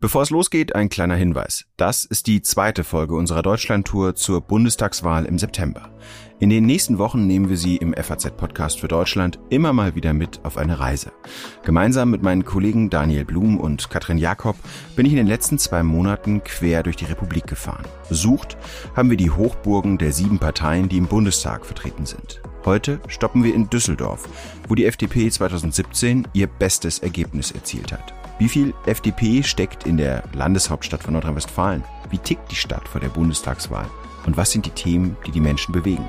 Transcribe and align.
Bevor 0.00 0.22
es 0.22 0.30
losgeht, 0.30 0.76
ein 0.76 0.90
kleiner 0.90 1.16
Hinweis. 1.16 1.64
Das 1.76 2.04
ist 2.04 2.28
die 2.28 2.40
zweite 2.40 2.84
Folge 2.84 3.16
unserer 3.16 3.42
Deutschlandtour 3.42 4.14
zur 4.14 4.40
Bundestagswahl 4.40 5.24
im 5.24 5.40
September. 5.40 5.90
In 6.38 6.50
den 6.50 6.66
nächsten 6.66 6.98
Wochen 6.98 7.26
nehmen 7.26 7.48
wir 7.48 7.56
Sie 7.56 7.78
im 7.78 7.92
FAZ-Podcast 7.94 8.78
für 8.78 8.86
Deutschland 8.86 9.40
immer 9.50 9.72
mal 9.72 9.96
wieder 9.96 10.14
mit 10.14 10.38
auf 10.44 10.56
eine 10.56 10.78
Reise. 10.78 11.10
Gemeinsam 11.64 12.10
mit 12.10 12.22
meinen 12.22 12.44
Kollegen 12.44 12.90
Daniel 12.90 13.24
Blum 13.24 13.58
und 13.58 13.90
Katrin 13.90 14.18
Jakob 14.18 14.54
bin 14.94 15.04
ich 15.04 15.10
in 15.10 15.18
den 15.18 15.26
letzten 15.26 15.58
zwei 15.58 15.82
Monaten 15.82 16.44
quer 16.44 16.84
durch 16.84 16.94
die 16.94 17.06
Republik 17.06 17.48
gefahren. 17.48 17.84
Besucht 18.08 18.56
haben 18.94 19.10
wir 19.10 19.16
die 19.16 19.32
Hochburgen 19.32 19.98
der 19.98 20.12
sieben 20.12 20.38
Parteien, 20.38 20.88
die 20.88 20.98
im 20.98 21.08
Bundestag 21.08 21.66
vertreten 21.66 22.06
sind. 22.06 22.40
Heute 22.64 23.00
stoppen 23.08 23.42
wir 23.42 23.52
in 23.52 23.68
Düsseldorf, 23.68 24.28
wo 24.68 24.76
die 24.76 24.86
FDP 24.86 25.28
2017 25.28 26.28
ihr 26.34 26.46
bestes 26.46 27.00
Ergebnis 27.00 27.50
erzielt 27.50 27.90
hat. 27.90 28.14
Wie 28.38 28.48
viel 28.48 28.72
FDP 28.86 29.42
steckt 29.42 29.84
in 29.84 29.96
der 29.96 30.22
Landeshauptstadt 30.32 31.02
von 31.02 31.14
Nordrhein-Westfalen? 31.14 31.82
Wie 32.10 32.18
tickt 32.18 32.52
die 32.52 32.56
Stadt 32.56 32.86
vor 32.86 33.00
der 33.00 33.08
Bundestagswahl? 33.08 33.86
Und 34.26 34.36
was 34.36 34.52
sind 34.52 34.64
die 34.64 34.70
Themen, 34.70 35.16
die 35.26 35.32
die 35.32 35.40
Menschen 35.40 35.72
bewegen? 35.72 36.08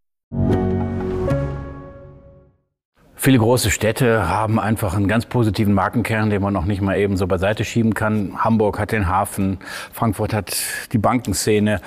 Viele 3.23 3.37
große 3.37 3.69
Städte 3.69 4.27
haben 4.29 4.59
einfach 4.59 4.95
einen 4.95 5.07
ganz 5.07 5.27
positiven 5.27 5.75
Markenkern, 5.75 6.31
den 6.31 6.41
man 6.41 6.51
noch 6.51 6.65
nicht 6.65 6.81
mal 6.81 6.97
eben 6.97 7.17
so 7.17 7.27
beiseite 7.27 7.63
schieben 7.65 7.93
kann. 7.93 8.43
Hamburg 8.43 8.79
hat 8.79 8.91
den 8.91 9.07
Hafen, 9.07 9.59
Frankfurt 9.93 10.33
hat 10.33 10.57
die 10.91 10.97
Bankenszene, 10.97 11.81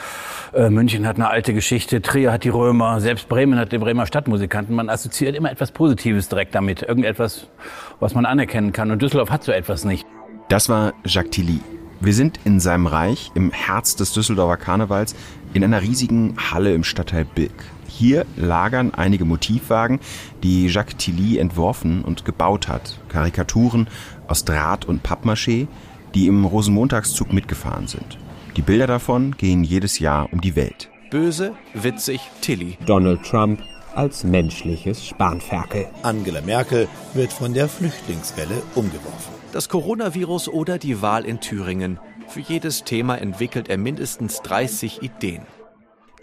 äh, 0.53 0.71
München 0.71 1.09
hat 1.09 1.17
eine 1.17 1.29
alte 1.29 1.53
Geschichte, 1.53 2.03
Trier 2.03 2.31
hat 2.31 2.45
die 2.45 2.51
Römer, 2.51 3.01
selbst 3.01 3.29
Bremen 3.29 3.59
hat 3.59 3.73
die 3.73 3.79
Bremer 3.79 4.07
Stadtmusikanten. 4.07 4.77
Man 4.77 4.89
assoziiert 4.89 5.35
immer 5.35 5.51
etwas 5.51 5.73
Positives 5.73 6.29
direkt 6.29 6.55
damit, 6.55 6.83
irgendetwas, 6.83 7.49
was 7.99 8.15
man 8.15 8.27
anerkennen 8.27 8.71
kann. 8.71 8.93
Und 8.93 9.03
Düsseldorf 9.03 9.31
hat 9.31 9.43
so 9.43 9.51
etwas 9.51 9.85
nicht. 9.85 10.07
Das 10.49 10.69
war 10.69 10.93
Jacques 11.05 11.33
Tilly. 11.33 11.59
Wir 11.99 12.13
sind 12.13 12.39
in 12.45 12.61
seinem 12.61 12.87
Reich, 12.87 13.33
im 13.35 13.51
Herz 13.51 13.97
des 13.97 14.13
Düsseldorfer 14.13 14.57
Karnevals, 14.57 15.17
in 15.53 15.65
einer 15.65 15.83
riesigen 15.83 16.37
Halle 16.53 16.73
im 16.75 16.85
Stadtteil 16.85 17.25
Bilk. 17.25 17.74
Hier 17.97 18.27
lagern 18.35 18.93
einige 18.93 19.25
Motivwagen, 19.25 20.01
die 20.43 20.67
Jacques 20.67 20.97
Tilly 20.97 21.39
entworfen 21.39 22.03
und 22.03 22.25
gebaut 22.25 22.67
hat. 22.67 22.99
Karikaturen 23.09 23.87
aus 24.27 24.45
Draht 24.45 24.85
und 24.85 25.07
Pappmaché, 25.07 25.69
die 26.13 26.27
im 26.27 26.45
Rosenmontagszug 26.45 27.33
mitgefahren 27.33 27.87
sind. 27.87 28.19
Die 28.57 28.63
Bilder 28.63 28.89
davon 28.89 29.37
gehen 29.37 29.63
jedes 29.63 30.01
Jahr 30.01 30.33
um 30.33 30.41
die 30.41 30.57
Welt. 30.57 30.91
Böse, 31.11 31.53
witzig, 31.73 32.21
Tilly. 32.41 32.79
Donald 32.85 33.23
Trump 33.23 33.61
als 33.95 34.25
menschliches 34.25 35.07
Spanferkel. 35.07 35.87
Angela 36.03 36.41
Merkel 36.41 36.89
wird 37.13 37.33
von 37.33 37.55
der 37.55 37.69
Flüchtlingswelle 37.69 38.61
umgeworfen. 38.75 39.35
Das 39.53 39.69
Coronavirus 39.69 40.49
oder 40.49 40.79
die 40.79 41.01
Wahl 41.01 41.25
in 41.25 41.39
Thüringen. 41.39 42.01
Für 42.27 42.41
jedes 42.41 42.83
Thema 42.83 43.15
entwickelt 43.15 43.69
er 43.69 43.79
mindestens 43.79 44.41
30 44.43 45.03
Ideen. 45.03 45.43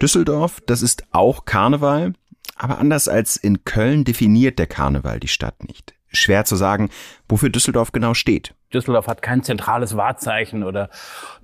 Düsseldorf, 0.02 0.60
das 0.66 0.82
ist 0.82 1.04
auch 1.12 1.44
Karneval, 1.44 2.14
aber 2.56 2.78
anders 2.78 3.06
als 3.06 3.36
in 3.36 3.62
Köln 3.62 4.02
definiert 4.02 4.58
der 4.58 4.66
Karneval 4.66 5.20
die 5.20 5.28
Stadt 5.28 5.62
nicht. 5.62 5.94
Schwer 6.08 6.44
zu 6.44 6.56
sagen, 6.56 6.90
wofür 7.28 7.50
Düsseldorf 7.50 7.92
genau 7.92 8.12
steht. 8.12 8.52
Düsseldorf 8.74 9.06
hat 9.06 9.22
kein 9.22 9.44
zentrales 9.44 9.96
Wahrzeichen 9.96 10.64
oder 10.64 10.90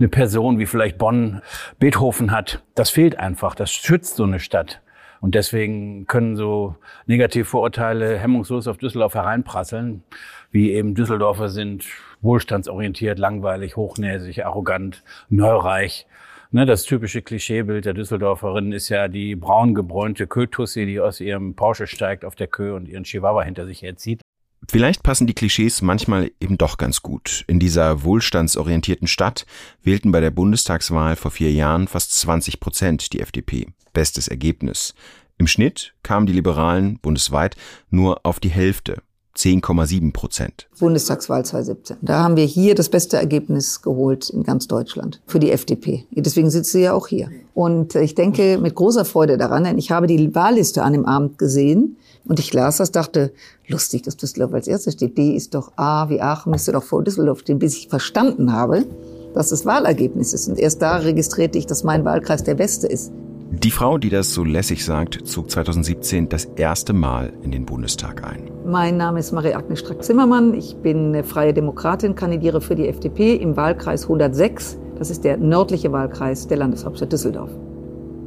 eine 0.00 0.08
Person, 0.08 0.58
wie 0.58 0.66
vielleicht 0.66 0.98
Bonn 0.98 1.40
Beethoven 1.78 2.32
hat. 2.32 2.64
Das 2.74 2.90
fehlt 2.90 3.16
einfach. 3.20 3.54
Das 3.54 3.70
schützt 3.70 4.16
so 4.16 4.24
eine 4.24 4.40
Stadt. 4.40 4.82
Und 5.20 5.36
deswegen 5.36 6.06
können 6.08 6.36
so 6.36 6.74
Negativvorurteile 7.06 8.18
hemmungslos 8.18 8.66
auf 8.66 8.78
Düsseldorf 8.78 9.14
hereinprasseln, 9.14 10.02
wie 10.50 10.72
eben 10.72 10.96
Düsseldorfer 10.96 11.48
sind 11.48 11.84
wohlstandsorientiert, 12.22 13.20
langweilig, 13.20 13.76
hochnäsig, 13.76 14.44
arrogant, 14.44 15.04
neureich. 15.28 16.06
Ne, 16.50 16.64
das 16.64 16.84
typische 16.84 17.20
Klischeebild 17.20 17.84
der 17.84 17.92
Düsseldorferin 17.92 18.72
ist 18.72 18.88
ja 18.88 19.08
die 19.08 19.36
braun 19.36 19.74
gebräunte 19.74 20.26
Kötussi, 20.26 20.86
die 20.86 20.98
aus 20.98 21.20
ihrem 21.20 21.54
Porsche 21.54 21.86
steigt 21.86 22.24
auf 22.24 22.36
der 22.36 22.46
Kö 22.46 22.74
und 22.74 22.88
ihren 22.88 23.04
Chihuahua 23.04 23.42
hinter 23.42 23.66
sich 23.66 23.82
herzieht. 23.82 24.22
Vielleicht 24.66 25.02
passen 25.02 25.26
die 25.26 25.34
Klischees 25.34 25.82
manchmal 25.82 26.30
eben 26.40 26.56
doch 26.56 26.78
ganz 26.78 27.02
gut. 27.02 27.44
In 27.48 27.60
dieser 27.60 28.02
wohlstandsorientierten 28.02 29.08
Stadt 29.08 29.44
wählten 29.82 30.10
bei 30.10 30.20
der 30.20 30.30
Bundestagswahl 30.30 31.16
vor 31.16 31.30
vier 31.30 31.52
Jahren 31.52 31.86
fast 31.86 32.14
20 32.18 32.60
Prozent 32.60 33.12
die 33.12 33.20
FDP. 33.20 33.66
Bestes 33.92 34.26
Ergebnis. 34.26 34.94
Im 35.36 35.46
Schnitt 35.46 35.94
kamen 36.02 36.26
die 36.26 36.32
Liberalen 36.32 36.98
bundesweit 36.98 37.56
nur 37.90 38.24
auf 38.24 38.40
die 38.40 38.50
Hälfte. 38.50 39.02
10,7 39.38 40.12
Prozent. 40.12 40.66
Bundestagswahl 40.80 41.44
2017. 41.44 41.98
Da 42.02 42.24
haben 42.24 42.36
wir 42.36 42.44
hier 42.44 42.74
das 42.74 42.88
beste 42.88 43.18
Ergebnis 43.18 43.82
geholt 43.82 44.30
in 44.30 44.42
ganz 44.42 44.66
Deutschland 44.66 45.20
für 45.26 45.38
die 45.38 45.52
FDP. 45.52 46.06
Deswegen 46.10 46.50
sitzt 46.50 46.72
sie 46.72 46.82
ja 46.82 46.92
auch 46.92 47.06
hier. 47.06 47.30
Und 47.54 47.94
ich 47.94 48.16
denke 48.16 48.58
mit 48.58 48.74
großer 48.74 49.04
Freude 49.04 49.38
daran, 49.38 49.62
denn 49.62 49.78
ich 49.78 49.92
habe 49.92 50.08
die 50.08 50.34
Wahlliste 50.34 50.82
an 50.82 50.92
dem 50.92 51.06
Abend 51.06 51.38
gesehen 51.38 51.96
und 52.24 52.40
ich 52.40 52.52
las 52.52 52.78
das, 52.78 52.90
dachte, 52.90 53.32
lustig, 53.68 54.02
dass 54.02 54.16
Düsseldorf 54.16 54.54
als 54.54 54.66
erstes 54.66 54.94
steht. 54.94 55.16
D 55.16 55.36
ist 55.36 55.54
doch 55.54 55.72
A 55.76 56.08
wie 56.08 56.20
Aachen, 56.20 56.50
müsste 56.50 56.72
doch 56.72 56.82
vor 56.82 57.04
Düsseldorf 57.04 57.40
stehen, 57.40 57.60
bis 57.60 57.76
ich 57.76 57.88
verstanden 57.88 58.52
habe, 58.52 58.86
dass 59.34 59.50
das 59.50 59.64
Wahlergebnis 59.64 60.32
ist. 60.32 60.48
Und 60.48 60.58
erst 60.58 60.82
da 60.82 60.96
registrierte 60.96 61.58
ich, 61.58 61.66
dass 61.66 61.84
mein 61.84 62.04
Wahlkreis 62.04 62.42
der 62.42 62.54
beste 62.54 62.88
ist. 62.88 63.12
Die 63.50 63.70
Frau, 63.70 63.96
die 63.96 64.10
das 64.10 64.34
so 64.34 64.44
lässig 64.44 64.84
sagt, 64.84 65.26
zog 65.26 65.50
2017 65.50 66.28
das 66.28 66.44
erste 66.44 66.92
Mal 66.92 67.32
in 67.42 67.50
den 67.50 67.64
Bundestag 67.64 68.22
ein. 68.22 68.50
Mein 68.66 68.98
Name 68.98 69.20
ist 69.20 69.32
Marie-Agnes 69.32 69.80
Strack-Zimmermann. 69.80 70.52
Ich 70.52 70.76
bin 70.76 71.06
eine 71.06 71.24
freie 71.24 71.54
Demokratin, 71.54 72.14
kandidiere 72.14 72.60
für 72.60 72.74
die 72.74 72.86
FDP 72.88 73.36
im 73.36 73.56
Wahlkreis 73.56 74.02
106. 74.02 74.78
Das 74.98 75.10
ist 75.10 75.24
der 75.24 75.38
nördliche 75.38 75.90
Wahlkreis 75.92 76.46
der 76.46 76.58
Landeshauptstadt 76.58 77.10
Düsseldorf. 77.10 77.50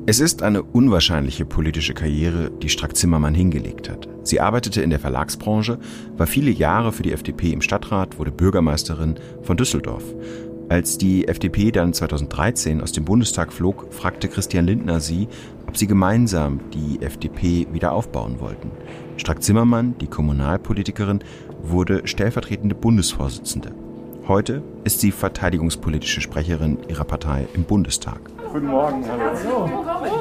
Es 0.08 0.20
ist 0.20 0.42
eine 0.42 0.64
unwahrscheinliche 0.64 1.46
politische 1.46 1.94
Karriere, 1.94 2.50
die 2.50 2.70
Strack-Zimmermann 2.70 3.36
hingelegt 3.36 3.92
hat. 3.92 4.10
Sie 4.24 4.42
arbeitete 4.42 4.82
in 4.82 4.90
der 4.90 5.00
Verlagsbranche, 5.00 5.78
war 6.18 6.26
viele 6.26 6.50
Jahre 6.50 6.92
für 6.92 7.04
die 7.04 7.12
FDP 7.12 7.54
im 7.54 7.62
Stadtrat, 7.62 8.18
wurde 8.18 8.32
Bürgermeisterin 8.32 9.16
von 9.44 9.56
Düsseldorf. 9.56 10.04
Als 10.72 10.98
die 10.98 11.28
FDP 11.28 11.70
dann 11.72 11.92
2013 11.92 12.80
aus 12.80 12.94
dem 12.94 13.04
Bundestag 13.04 13.52
flog, 13.52 13.88
fragte 13.92 14.30
Christian 14.30 14.66
Lindner 14.66 15.02
sie, 15.02 15.28
ob 15.68 15.76
sie 15.76 15.86
gemeinsam 15.86 16.62
die 16.74 17.02
FDP 17.02 17.68
wieder 17.74 17.92
aufbauen 17.92 18.40
wollten. 18.40 18.72
Strack-Zimmermann, 19.18 19.96
die 20.00 20.08
Kommunalpolitikerin, 20.08 21.20
wurde 21.62 22.08
stellvertretende 22.08 22.74
Bundesvorsitzende. 22.74 23.74
Heute 24.28 24.62
ist 24.84 25.00
sie 25.00 25.12
verteidigungspolitische 25.12 26.22
Sprecherin 26.22 26.78
ihrer 26.88 27.06
Partei 27.06 27.48
im 27.56 27.64
Bundestag. 27.64 28.20
Guten 28.54 28.68
Morgen. 28.68 29.04
Hallo. 29.10 29.68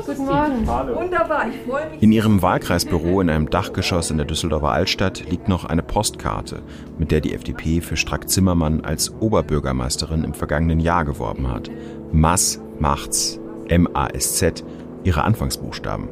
Guten 0.07 0.25
Morgen. 0.25 0.67
Wunderbar, 0.67 1.49
ich 1.49 1.69
freue 1.69 1.91
mich. 1.91 2.03
In 2.03 2.11
ihrem 2.11 2.41
Wahlkreisbüro 2.41 3.21
in 3.21 3.29
einem 3.29 3.51
Dachgeschoss 3.51 4.11
in 4.11 4.17
der 4.17 4.25
Düsseldorfer 4.25 4.71
Altstadt 4.71 5.29
liegt 5.29 5.49
noch 5.49 5.67
eine 5.67 5.83
Postkarte, 5.83 6.63
mit 6.99 7.11
der 7.11 7.21
die 7.21 7.35
FDP 7.35 7.83
für 7.83 7.99
Strack-Zimmermann 7.99 8.81
als 8.83 9.13
Oberbürgermeisterin 9.21 10.25
im 10.25 10.33
vergangenen 10.33 10.81
Jahr 10.81 11.05
geworben 11.05 11.51
hat. 11.51 11.71
Mass 12.11 12.59
macht's. 12.79 13.39
M-A-S-Z, 13.69 14.65
ihre 15.05 15.25
Anfangsbuchstaben. 15.25 16.09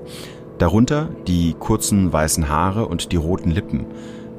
Darunter 0.59 1.09
die 1.27 1.55
kurzen 1.59 2.13
weißen 2.13 2.49
Haare 2.49 2.87
und 2.87 3.13
die 3.13 3.17
roten 3.17 3.51
Lippen. 3.51 3.87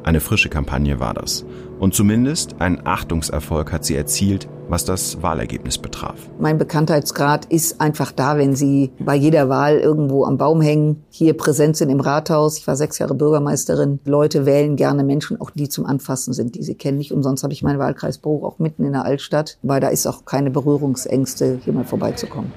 Eine 0.04 0.22
frische 0.22 0.50
Kampagne 0.50 1.00
war 1.00 1.14
das. 1.14 1.46
Und 1.80 1.94
zumindest 1.94 2.56
ein 2.60 2.86
Achtungserfolg 2.86 3.72
hat 3.72 3.86
sie 3.86 3.96
erzielt, 3.96 4.48
was 4.70 4.86
das 4.86 5.22
Wahlergebnis 5.22 5.78
betraf. 5.78 6.16
Mein 6.40 6.58
Bekanntheitsgrad 6.58 7.46
ist 7.46 7.82
einfach 7.82 8.12
da, 8.12 8.38
wenn 8.38 8.56
Sie 8.56 8.92
bei 9.00 9.16
jeder 9.16 9.50
Wahl 9.50 9.78
irgendwo 9.78 10.26
am 10.26 10.38
Baum 10.38 10.62
hängen, 10.62 11.04
hier 11.10 11.36
präsent 11.36 11.76
sind 11.76 11.90
im 11.90 12.00
Rathaus. 12.00 12.58
Ich 12.58 12.68
war 12.68 12.76
sechs 12.76 13.00
Jahre 13.00 13.16
Bürgermeisterin. 13.16 14.00
Leute 14.06 14.46
wählen 14.46 14.76
gerne 14.76 15.04
Menschen, 15.04 15.42
auch 15.42 15.50
die 15.50 15.70
zum 15.70 15.86
Anfassen 15.86 16.34
sind, 16.34 16.56
die 16.56 16.64
sie 16.64 16.76
kennen. 16.76 16.98
Nicht 16.98 17.12
umsonst 17.12 17.44
habe 17.44 17.54
ich 17.54 17.64
mein 17.64 17.80
Wahlkreisbüro 17.80 18.46
auch 18.46 18.60
mitten 18.60 18.86
in 18.86 18.94
der 18.94 19.06
Altstadt, 19.06 19.58
weil 19.64 19.82
da 19.82 19.90
ist 19.90 20.06
auch 20.06 20.26
keine 20.26 20.52
Berührungsängste, 20.52 21.60
hier 21.64 21.74
mal 21.74 21.86
vorbeizukommen. 21.86 22.52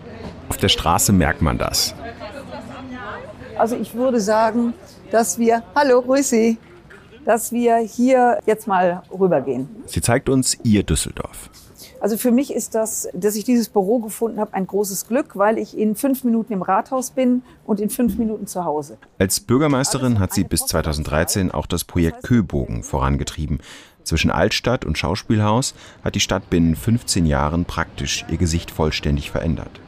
Auf 0.48 0.58
der 0.58 0.68
Straße 0.68 1.12
merkt 1.12 1.42
man 1.42 1.58
das. 1.58 1.94
Also 3.58 3.76
ich 3.76 3.94
würde 3.94 4.20
sagen, 4.20 4.74
dass 5.10 5.38
wir, 5.38 5.62
hallo, 5.74 6.02
grüß 6.02 6.28
Sie, 6.28 6.58
dass 7.24 7.52
wir 7.52 7.76
hier 7.76 8.38
jetzt 8.46 8.66
mal 8.66 9.02
rübergehen. 9.12 9.68
Sie 9.86 10.00
zeigt 10.00 10.28
uns 10.28 10.58
ihr 10.62 10.82
Düsseldorf. 10.82 11.50
Also 12.00 12.16
für 12.16 12.32
mich 12.32 12.52
ist 12.52 12.74
das, 12.74 13.08
dass 13.14 13.36
ich 13.36 13.44
dieses 13.44 13.68
Büro 13.68 14.00
gefunden 14.00 14.40
habe, 14.40 14.54
ein 14.54 14.66
großes 14.66 15.06
Glück, 15.06 15.36
weil 15.36 15.56
ich 15.56 15.78
in 15.78 15.94
fünf 15.94 16.24
Minuten 16.24 16.52
im 16.52 16.62
Rathaus 16.62 17.12
bin 17.12 17.42
und 17.64 17.80
in 17.80 17.90
fünf 17.90 18.18
Minuten 18.18 18.48
zu 18.48 18.64
Hause. 18.64 18.98
Als 19.18 19.38
Bürgermeisterin 19.38 20.18
hat 20.18 20.34
sie 20.34 20.42
bis 20.42 20.66
2013 20.66 21.52
auch 21.52 21.66
das 21.66 21.84
Projekt 21.84 22.24
Köbogen 22.24 22.82
vorangetrieben. 22.82 23.60
Zwischen 24.02 24.32
Altstadt 24.32 24.84
und 24.84 24.98
Schauspielhaus 24.98 25.74
hat 26.02 26.16
die 26.16 26.20
Stadt 26.20 26.50
binnen 26.50 26.74
15 26.74 27.24
Jahren 27.24 27.66
praktisch 27.66 28.24
ihr 28.28 28.36
Gesicht 28.36 28.72
vollständig 28.72 29.30
verändert. 29.30 29.80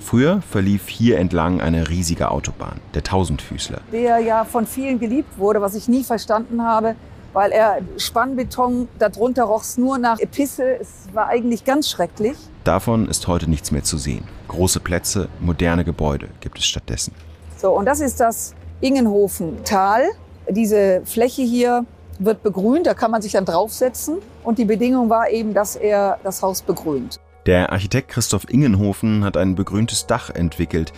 Früher 0.00 0.42
verlief 0.42 0.88
hier 0.88 1.18
entlang 1.18 1.60
eine 1.60 1.88
riesige 1.88 2.30
Autobahn, 2.30 2.80
der 2.94 3.04
Tausendfüßler. 3.04 3.80
Der 3.92 4.18
ja 4.18 4.44
von 4.44 4.66
vielen 4.66 4.98
geliebt 4.98 5.38
wurde, 5.38 5.60
was 5.60 5.74
ich 5.74 5.88
nie 5.88 6.02
verstanden 6.02 6.64
habe, 6.64 6.96
weil 7.32 7.52
er 7.52 7.78
Spannbeton, 7.96 8.88
darunter 8.98 9.44
roch 9.44 9.62
es 9.62 9.78
nur 9.78 9.98
nach 9.98 10.18
Episse. 10.18 10.80
Es 10.80 11.06
war 11.12 11.28
eigentlich 11.28 11.64
ganz 11.64 11.88
schrecklich. 11.88 12.36
Davon 12.64 13.08
ist 13.08 13.28
heute 13.28 13.48
nichts 13.48 13.70
mehr 13.70 13.84
zu 13.84 13.98
sehen. 13.98 14.24
Große 14.48 14.80
Plätze, 14.80 15.28
moderne 15.38 15.84
Gebäude 15.84 16.28
gibt 16.40 16.58
es 16.58 16.64
stattdessen. 16.64 17.14
So, 17.56 17.70
und 17.70 17.84
das 17.84 18.00
ist 18.00 18.18
das 18.18 18.54
Ingenhofen-Tal. 18.80 20.02
Diese 20.48 21.02
Fläche 21.04 21.42
hier 21.42 21.84
wird 22.18 22.42
begrünt, 22.42 22.86
da 22.86 22.94
kann 22.94 23.10
man 23.10 23.22
sich 23.22 23.32
dann 23.32 23.44
draufsetzen. 23.44 24.18
Und 24.42 24.58
die 24.58 24.64
Bedingung 24.64 25.08
war 25.08 25.30
eben, 25.30 25.54
dass 25.54 25.76
er 25.76 26.18
das 26.24 26.42
Haus 26.42 26.62
begrünt. 26.62 27.20
Der 27.50 27.72
Architekt 27.72 28.10
Christoph 28.10 28.48
Ingenhofen 28.48 29.24
hat 29.24 29.36
ein 29.36 29.56
begrüntes 29.56 30.06
Dach 30.06 30.30
entwickelt. 30.30 30.92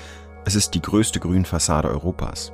Es 0.44 0.54
ist 0.54 0.74
die 0.74 0.82
größte 0.82 1.18
Grünfassade 1.18 1.88
Europas. 1.88 2.52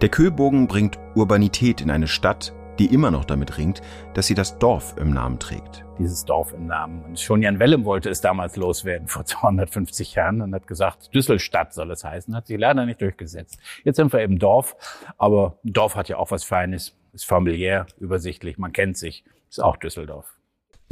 Der 0.00 0.08
Köbogen 0.08 0.68
bringt 0.68 0.96
Urbanität 1.16 1.80
in 1.80 1.90
eine 1.90 2.06
Stadt, 2.06 2.54
die 2.78 2.86
immer 2.86 3.10
noch 3.10 3.24
damit 3.24 3.58
ringt, 3.58 3.82
dass 4.14 4.28
sie 4.28 4.36
das 4.36 4.60
Dorf 4.60 4.94
im 4.96 5.12
Namen 5.12 5.40
trägt. 5.40 5.84
Dieses 5.98 6.24
Dorf 6.24 6.52
im 6.52 6.68
Namen. 6.68 7.04
Und 7.04 7.18
schon 7.18 7.42
Jan 7.42 7.58
Wellem 7.58 7.84
wollte 7.84 8.10
es 8.10 8.20
damals 8.20 8.54
loswerden, 8.54 9.08
vor 9.08 9.24
250 9.24 10.14
Jahren, 10.14 10.40
und 10.40 10.54
hat 10.54 10.68
gesagt, 10.68 11.12
Düsselstadt 11.12 11.74
soll 11.74 11.90
es 11.90 12.04
heißen, 12.04 12.32
hat 12.32 12.46
sich 12.46 12.60
leider 12.60 12.86
nicht 12.86 13.00
durchgesetzt. 13.00 13.58
Jetzt 13.82 13.96
sind 13.96 14.12
wir 14.12 14.20
eben 14.20 14.38
Dorf, 14.38 14.76
aber 15.18 15.58
Dorf 15.64 15.96
hat 15.96 16.08
ja 16.08 16.16
auch 16.16 16.30
was 16.30 16.44
Feines, 16.44 16.96
ist 17.12 17.26
familiär, 17.26 17.86
übersichtlich, 17.98 18.56
man 18.56 18.72
kennt 18.72 18.98
sich, 18.98 19.24
ist 19.50 19.60
auch 19.60 19.76
Düsseldorf. 19.76 20.36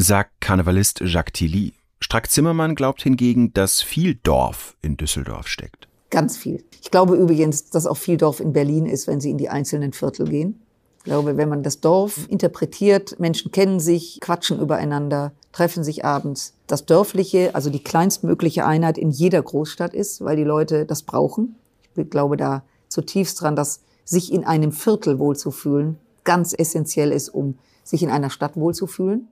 Sagt 0.00 0.40
Karnevalist 0.40 1.00
Jacques 1.00 1.34
Tilly. 1.34 1.74
Strack 2.00 2.30
Zimmermann 2.30 2.74
glaubt 2.74 3.02
hingegen, 3.02 3.52
dass 3.52 3.82
viel 3.82 4.14
Dorf 4.14 4.74
in 4.80 4.96
Düsseldorf 4.96 5.46
steckt. 5.46 5.88
Ganz 6.08 6.38
viel. 6.38 6.64
Ich 6.80 6.90
glaube 6.90 7.16
übrigens, 7.16 7.68
dass 7.68 7.86
auch 7.86 7.98
viel 7.98 8.16
Dorf 8.16 8.40
in 8.40 8.54
Berlin 8.54 8.86
ist, 8.86 9.06
wenn 9.06 9.20
Sie 9.20 9.28
in 9.28 9.36
die 9.36 9.50
einzelnen 9.50 9.92
Viertel 9.92 10.26
gehen. 10.26 10.62
Ich 10.96 11.04
glaube, 11.04 11.36
wenn 11.36 11.50
man 11.50 11.62
das 11.62 11.80
Dorf 11.80 12.26
interpretiert, 12.30 13.20
Menschen 13.20 13.52
kennen 13.52 13.78
sich, 13.78 14.20
quatschen 14.22 14.58
übereinander, 14.58 15.32
treffen 15.52 15.84
sich 15.84 16.02
abends. 16.02 16.54
Das 16.66 16.86
Dörfliche, 16.86 17.54
also 17.54 17.68
die 17.68 17.84
kleinstmögliche 17.84 18.64
Einheit 18.64 18.96
in 18.96 19.10
jeder 19.10 19.42
Großstadt 19.42 19.92
ist, 19.92 20.24
weil 20.24 20.36
die 20.36 20.44
Leute 20.44 20.86
das 20.86 21.02
brauchen. 21.02 21.56
Ich 21.94 22.08
glaube 22.08 22.38
da 22.38 22.64
zutiefst 22.88 23.42
dran, 23.42 23.54
dass 23.54 23.82
sich 24.06 24.32
in 24.32 24.44
einem 24.44 24.72
Viertel 24.72 25.18
wohlzufühlen 25.18 25.98
ganz 26.24 26.54
essentiell 26.56 27.12
ist, 27.12 27.28
um 27.28 27.58
sich 27.84 28.02
in 28.02 28.08
einer 28.08 28.30
Stadt 28.30 28.56
wohlzufühlen. 28.56 29.28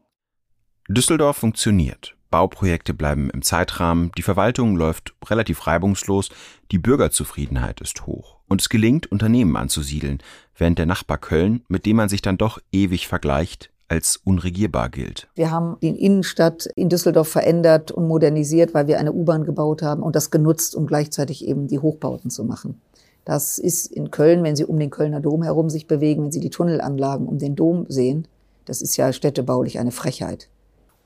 Düsseldorf 0.90 1.36
funktioniert. 1.36 2.16
Bauprojekte 2.30 2.94
bleiben 2.94 3.28
im 3.28 3.42
Zeitrahmen, 3.42 4.10
die 4.16 4.22
Verwaltung 4.22 4.74
läuft 4.74 5.14
relativ 5.26 5.66
reibungslos, 5.66 6.30
die 6.72 6.78
Bürgerzufriedenheit 6.78 7.82
ist 7.82 8.06
hoch. 8.06 8.38
Und 8.48 8.62
es 8.62 8.70
gelingt, 8.70 9.12
Unternehmen 9.12 9.54
anzusiedeln, 9.56 10.22
während 10.56 10.78
der 10.78 10.86
Nachbar 10.86 11.18
Köln, 11.18 11.62
mit 11.68 11.84
dem 11.84 11.96
man 11.96 12.08
sich 12.08 12.22
dann 12.22 12.38
doch 12.38 12.58
ewig 12.72 13.06
vergleicht, 13.06 13.68
als 13.88 14.16
unregierbar 14.16 14.88
gilt. 14.88 15.28
Wir 15.34 15.50
haben 15.50 15.76
die 15.82 15.88
Innenstadt 15.88 16.64
in 16.74 16.88
Düsseldorf 16.88 17.28
verändert 17.28 17.90
und 17.90 18.08
modernisiert, 18.08 18.72
weil 18.72 18.86
wir 18.86 18.98
eine 18.98 19.12
U-Bahn 19.12 19.44
gebaut 19.44 19.82
haben 19.82 20.02
und 20.02 20.16
das 20.16 20.30
genutzt, 20.30 20.74
um 20.74 20.86
gleichzeitig 20.86 21.46
eben 21.46 21.68
die 21.68 21.80
Hochbauten 21.80 22.30
zu 22.30 22.44
machen. 22.44 22.80
Das 23.26 23.58
ist 23.58 23.92
in 23.92 24.10
Köln, 24.10 24.42
wenn 24.42 24.56
Sie 24.56 24.64
um 24.64 24.78
den 24.78 24.88
Kölner 24.88 25.20
Dom 25.20 25.42
herum 25.42 25.68
sich 25.68 25.86
bewegen, 25.86 26.24
wenn 26.24 26.32
Sie 26.32 26.40
die 26.40 26.48
Tunnelanlagen 26.48 27.26
um 27.26 27.38
den 27.38 27.56
Dom 27.56 27.84
sehen, 27.90 28.26
das 28.64 28.80
ist 28.80 28.96
ja 28.96 29.12
städtebaulich 29.12 29.78
eine 29.78 29.92
Frechheit. 29.92 30.48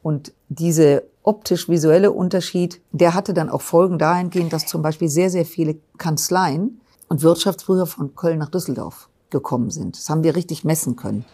Und 0.02 0.32
diese 0.49 1.04
optisch-visuelle 1.22 2.10
Unterschied, 2.10 2.81
der 2.90 3.14
hatte 3.14 3.34
dann 3.34 3.49
auch 3.49 3.62
Folgen 3.62 3.99
dahingehend, 3.99 4.52
dass 4.52 4.66
zum 4.66 4.82
Beispiel 4.82 5.08
sehr, 5.08 5.31
sehr 5.31 5.44
viele 5.44 5.76
Kanzleien 5.99 6.81
und 7.08 7.22
Wirtschaftsprüfer 7.22 7.87
von 7.87 8.14
Köln 8.14 8.38
nach 8.38 8.50
Düsseldorf 8.50 9.08
gekommen 9.31 9.70
sind. 9.70 9.96
Das 9.96 10.10
haben 10.10 10.25
wir 10.25 10.34
richtig 10.34 10.64
messen 10.64 10.96
können. 10.96 11.25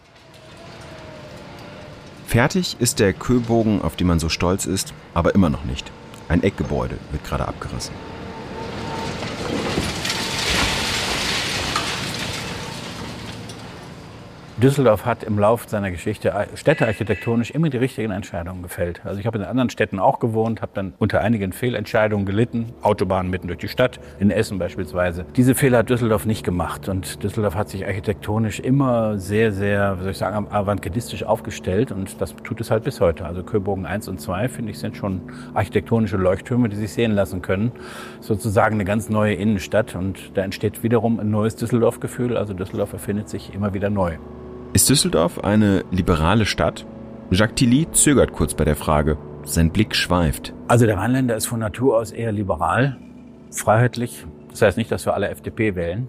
Fertig 2.27 2.77
ist 2.79 2.99
der 2.99 3.13
Köbogen, 3.13 3.81
auf 3.81 3.95
den 3.95 4.05
man 4.05 4.19
so 4.19 4.29
stolz 4.29 4.67
ist, 4.67 4.93
aber 5.15 5.33
immer 5.33 5.49
noch 5.49 5.65
nicht. 5.65 5.91
Ein 6.27 6.43
Eckgebäude 6.43 6.95
wird 7.11 7.23
gerade 7.23 7.47
abgerissen. 7.47 7.93
Düsseldorf 14.59 15.05
hat 15.05 15.23
im 15.23 15.39
Laufe 15.39 15.69
seiner 15.69 15.89
Geschichte 15.89 16.33
städtearchitektonisch 16.53 17.51
immer 17.51 17.69
die 17.69 17.77
richtigen 17.77 18.11
Entscheidungen 18.11 18.61
gefällt. 18.61 18.99
Also 19.05 19.17
ich 19.21 19.25
habe 19.25 19.37
in 19.37 19.45
anderen 19.45 19.69
Städten 19.69 19.99
auch 19.99 20.19
gewohnt, 20.19 20.61
habe 20.61 20.73
dann 20.75 20.93
unter 20.99 21.21
einigen 21.21 21.53
Fehlentscheidungen 21.53 22.25
gelitten, 22.25 22.73
Autobahnen 22.81 23.31
mitten 23.31 23.47
durch 23.47 23.59
die 23.59 23.69
Stadt, 23.69 24.01
in 24.19 24.31
Essen 24.31 24.59
beispielsweise. 24.59 25.25
Diese 25.37 25.55
Fehler 25.55 25.77
hat 25.77 25.89
Düsseldorf 25.89 26.25
nicht 26.25 26.43
gemacht 26.43 26.89
und 26.89 27.23
Düsseldorf 27.23 27.55
hat 27.55 27.69
sich 27.69 27.85
architektonisch 27.85 28.59
immer 28.59 29.17
sehr, 29.17 29.53
sehr, 29.53 29.97
wie 29.97 30.01
soll 30.03 30.11
ich 30.11 30.17
sagen, 30.17 30.47
avantgardistisch 30.49 31.23
aufgestellt 31.23 31.93
und 31.93 32.19
das 32.19 32.35
tut 32.43 32.59
es 32.59 32.69
halt 32.69 32.83
bis 32.83 32.99
heute. 32.99 33.25
Also 33.25 33.43
Köbogen 33.43 33.85
1 33.85 34.09
und 34.09 34.19
2, 34.19 34.49
finde 34.49 34.71
ich, 34.71 34.79
sind 34.79 34.97
schon 34.97 35.21
architektonische 35.53 36.17
Leuchttürme, 36.17 36.67
die 36.67 36.75
sich 36.75 36.91
sehen 36.91 37.13
lassen 37.13 37.41
können. 37.41 37.71
Sozusagen 38.19 38.75
eine 38.75 38.83
ganz 38.83 39.07
neue 39.07 39.35
Innenstadt 39.35 39.95
und 39.95 40.35
da 40.35 40.41
entsteht 40.41 40.83
wiederum 40.83 41.17
ein 41.21 41.31
neues 41.31 41.55
Düsseldorf-Gefühl. 41.55 42.35
Also 42.35 42.53
Düsseldorf 42.53 42.91
erfindet 42.91 43.29
sich 43.29 43.53
immer 43.53 43.73
wieder 43.73 43.89
neu. 43.89 44.17
Ist 44.71 44.87
Düsseldorf 44.87 45.39
eine 45.39 45.83
liberale 45.89 46.45
Stadt? 46.45 46.85
Jacques 47.31 47.55
Tilly 47.55 47.87
zögert 47.91 48.33
kurz 48.33 48.53
bei 48.53 48.65
der 48.65 48.75
Frage. 48.75 49.17
Sein 49.43 49.71
Blick 49.71 49.95
schweift. 49.95 50.53
Also 50.67 50.85
der 50.85 50.97
Rheinländer 50.97 51.35
ist 51.35 51.47
von 51.47 51.59
Natur 51.59 51.97
aus 51.97 52.11
eher 52.11 52.31
liberal, 52.31 52.99
freiheitlich. 53.49 54.27
Das 54.51 54.61
heißt 54.61 54.77
nicht, 54.77 54.91
dass 54.91 55.07
wir 55.07 55.15
alle 55.15 55.29
FDP 55.29 55.73
wählen. 55.73 56.07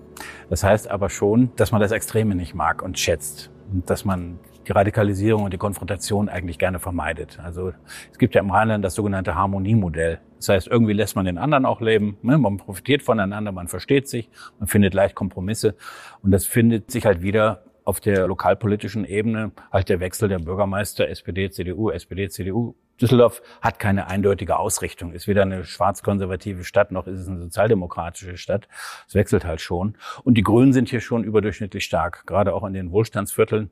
Das 0.51 0.63
heißt 0.63 0.91
aber 0.91 1.08
schon, 1.08 1.51
dass 1.56 1.73
man 1.73 1.81
das 1.81 1.91
Extreme 1.91 2.34
nicht 2.34 2.55
mag 2.55 2.82
und 2.82 2.99
schätzt. 2.99 3.51
Und 3.73 3.89
dass 3.89 4.05
man 4.05 4.39
die 4.69 4.73
Radikalisierung 4.73 5.44
und 5.44 5.55
die 5.55 5.58
Konfrontation 5.58 6.29
eigentlich 6.29 6.58
gerne 6.58 6.81
vermeidet. 6.81 7.39
Also 7.43 7.73
es 8.13 8.19
gibt 8.19 8.34
ja 8.34 8.43
im 8.43 8.51
Rheinland 8.51 8.84
das 8.84 8.94
sogenannte 8.94 9.37
Harmoniemodell. 9.37 10.20
Das 10.37 10.51
heißt, 10.51 10.69
irgendwie 10.69 10.93
lässt 10.93 11.17
man 11.17 11.25
den 11.25 11.39
anderen 11.39 11.65
auch 11.65 11.81
leben. 11.81 12.19
Ne? 12.20 12.37
Man 12.37 12.58
profitiert 12.58 13.03
voneinander, 13.03 13.53
man 13.53 13.69
versteht 13.69 14.06
sich, 14.06 14.29
man 14.58 14.69
findet 14.69 14.93
leicht 14.93 15.15
Kompromisse. 15.15 15.77
Und 16.23 16.31
das 16.31 16.44
findet 16.44 16.91
sich 16.91 17.06
halt 17.06 17.23
wieder 17.23 17.63
auf 17.84 18.01
der 18.01 18.27
lokalpolitischen 18.27 19.05
Ebene 19.05 19.53
halt 19.72 19.89
der 19.89 20.01
Wechsel 20.01 20.29
der 20.29 20.39
Bürgermeister 20.39 21.08
SPD, 21.08 21.51
CDU, 21.51 21.91
SPD, 21.91 22.29
CDU. 22.29 22.75
Düsseldorf 23.01 23.41
hat 23.63 23.79
keine 23.79 24.08
eindeutige 24.08 24.58
Ausrichtung, 24.58 25.13
ist 25.13 25.27
weder 25.27 25.43
eine 25.43 25.65
schwarz-konservative 25.65 26.65
Stadt 26.65 26.93
noch 26.93 27.06
ist 27.06 27.20
es 27.20 27.29
eine 27.29 27.41
sozialdemokratische 27.41 28.37
Stadt. 28.37 28.69
Es 29.08 29.15
wechselt 29.15 29.44
halt 29.44 29.60
schon. 29.60 29.96
Und 30.22 30.34
die 30.34 30.43
Grünen 30.43 30.72
sind 30.72 30.91
hier 30.91 31.01
schon 31.01 31.25
überdurchschnittlich 31.25 31.84
stark, 31.84 32.27
gerade 32.27 32.53
auch 32.53 32.65
in 32.65 32.75
den 32.75 32.91
Wohlstandsvierteln, 32.91 33.70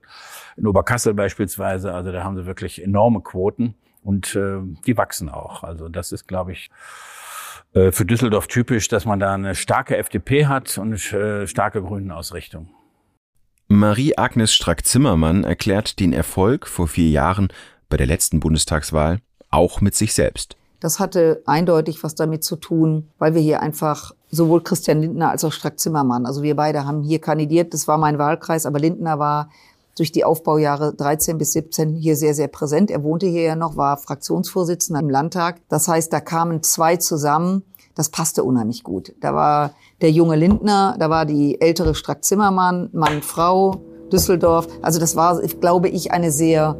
in 0.57 0.67
Oberkassel 0.67 1.15
beispielsweise. 1.15 1.93
Also 1.93 2.11
da 2.11 2.25
haben 2.25 2.37
sie 2.37 2.47
wirklich 2.47 2.83
enorme 2.83 3.21
Quoten 3.21 3.75
und 4.03 4.35
äh, 4.35 4.61
die 4.87 4.97
wachsen 4.97 5.29
auch. 5.29 5.62
Also 5.62 5.88
das 5.88 6.12
ist, 6.12 6.27
glaube 6.27 6.53
ich, 6.53 6.71
äh, 7.75 7.93
für 7.93 8.07
Düsseldorf 8.07 8.47
typisch, 8.47 8.88
dass 8.88 9.05
man 9.05 9.21
da 9.21 9.35
eine 9.35 9.55
starke 9.55 9.97
FDP 9.97 10.47
hat 10.47 10.79
und 10.79 10.95
eine 11.12 11.43
äh, 11.43 11.47
starke 11.47 11.83
Grünen-Ausrichtung. 11.83 12.71
Marie-Agnes 13.71 14.55
Strack-Zimmermann 14.55 15.45
erklärt 15.45 16.01
den 16.01 16.15
Erfolg 16.15 16.67
vor 16.67 16.89
vier 16.89 17.11
Jahren 17.11 17.49
bei 17.91 17.99
der 17.99 18.07
letzten 18.07 18.41
Bundestagswahl 18.41 19.21
auch 19.51 19.83
mit 19.83 19.95
sich 19.95 20.15
selbst. 20.15 20.57
Das 20.81 20.99
hatte 20.99 21.43
eindeutig 21.45 22.03
was 22.03 22.15
damit 22.15 22.45
zu 22.45 22.57
tun, 22.57 23.09
weil 23.19 23.35
wir 23.35 23.43
hier 23.43 23.61
einfach 23.61 24.15
sowohl 24.31 24.63
Christian 24.63 25.03
Lindner 25.03 25.31
als 25.31 25.45
auch 25.45 25.53
Strack-Zimmermann, 25.53 26.25
also 26.25 26.43
wir 26.43 26.57
beide 26.57 26.87
haben 26.87 27.03
hier 27.03 27.21
kandidiert, 27.21 27.75
das 27.75 27.87
war 27.87 27.99
mein 27.99 28.19
Wahlkreis, 28.19 28.65
aber 28.65 28.79
Lindner 28.79 29.19
war 29.19 29.51
durch 29.99 30.13
die 30.13 30.25
Aufbaujahre 30.25 30.95
13 30.95 31.37
bis 31.37 31.53
17 31.53 31.93
hier 31.93 32.17
sehr, 32.17 32.33
sehr 32.33 32.49
präsent. 32.49 32.91
Er 32.91 33.03
wohnte 33.03 33.27
hier 33.27 33.43
ja 33.43 33.57
noch, 33.57 33.77
war 33.77 33.99
Fraktionsvorsitzender 33.99 35.01
im 35.01 35.11
Landtag. 35.11 35.61
Das 35.69 35.89
heißt, 35.89 36.13
da 36.13 36.21
kamen 36.21 36.63
zwei 36.63 36.97
zusammen, 36.97 37.65
das 37.99 38.11
passte 38.11 38.45
unheimlich 38.45 38.85
gut. 38.85 39.12
Da 39.21 39.35
war 39.35 39.73
der 40.00 40.12
junge 40.12 40.37
Lindner, 40.37 40.95
da 41.00 41.11
war 41.11 41.26
die 41.26 41.61
ältere 41.61 41.97
Strack-Zimmermann, 41.97 42.90
Mann, 42.93 43.23
Frau, 43.23 43.83
Düsseldorf. 44.12 44.69
Also 44.83 45.00
das 45.00 45.17
war, 45.17 45.43
glaube 45.61 45.88
ich, 45.88 46.12
eine 46.12 46.31
sehr 46.31 46.76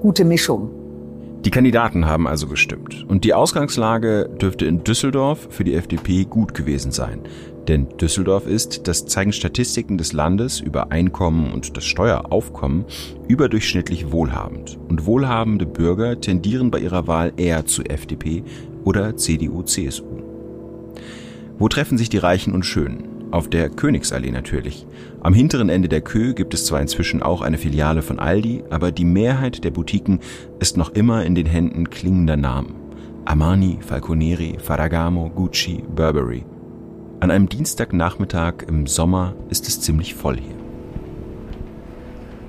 gute 0.00 0.24
Mischung. 0.24 0.70
Die 1.44 1.50
Kandidaten 1.50 2.06
haben 2.06 2.28
also 2.28 2.46
gestimmt. 2.46 3.04
Und 3.08 3.24
die 3.24 3.34
Ausgangslage 3.34 4.30
dürfte 4.40 4.64
in 4.64 4.84
Düsseldorf 4.84 5.48
für 5.50 5.64
die 5.64 5.74
FDP 5.74 6.24
gut 6.24 6.54
gewesen 6.54 6.92
sein. 6.92 7.22
Denn 7.66 7.88
Düsseldorf 8.00 8.46
ist, 8.46 8.86
das 8.86 9.06
zeigen 9.06 9.32
Statistiken 9.32 9.98
des 9.98 10.12
Landes 10.12 10.60
über 10.60 10.92
Einkommen 10.92 11.52
und 11.52 11.76
das 11.76 11.84
Steueraufkommen, 11.84 12.84
überdurchschnittlich 13.26 14.12
wohlhabend. 14.12 14.78
Und 14.88 15.04
wohlhabende 15.04 15.66
Bürger 15.66 16.20
tendieren 16.20 16.70
bei 16.70 16.78
ihrer 16.78 17.08
Wahl 17.08 17.32
eher 17.36 17.66
zu 17.66 17.82
FDP 17.82 18.44
oder 18.84 19.16
CDU-CSU. 19.16 20.29
Wo 21.60 21.68
treffen 21.68 21.98
sich 21.98 22.08
die 22.08 22.16
Reichen 22.16 22.54
und 22.54 22.64
Schönen? 22.64 23.26
Auf 23.32 23.50
der 23.50 23.68
Königsallee 23.68 24.30
natürlich. 24.30 24.86
Am 25.20 25.34
hinteren 25.34 25.68
Ende 25.68 25.90
der 25.90 26.00
Kö 26.00 26.32
gibt 26.32 26.54
es 26.54 26.64
zwar 26.64 26.80
inzwischen 26.80 27.22
auch 27.22 27.42
eine 27.42 27.58
Filiale 27.58 28.00
von 28.00 28.18
Aldi, 28.18 28.64
aber 28.70 28.92
die 28.92 29.04
Mehrheit 29.04 29.62
der 29.62 29.70
Boutiquen 29.70 30.20
ist 30.58 30.78
noch 30.78 30.88
immer 30.94 31.22
in 31.26 31.34
den 31.34 31.44
Händen 31.44 31.90
klingender 31.90 32.38
Namen. 32.38 32.76
Armani, 33.26 33.78
Falconeri, 33.86 34.56
Ferragamo, 34.58 35.28
Gucci, 35.28 35.84
Burberry. 35.94 36.46
An 37.20 37.30
einem 37.30 37.46
Dienstagnachmittag 37.46 38.62
im 38.66 38.86
Sommer 38.86 39.34
ist 39.50 39.68
es 39.68 39.82
ziemlich 39.82 40.14
voll 40.14 40.38
hier. 40.38 40.56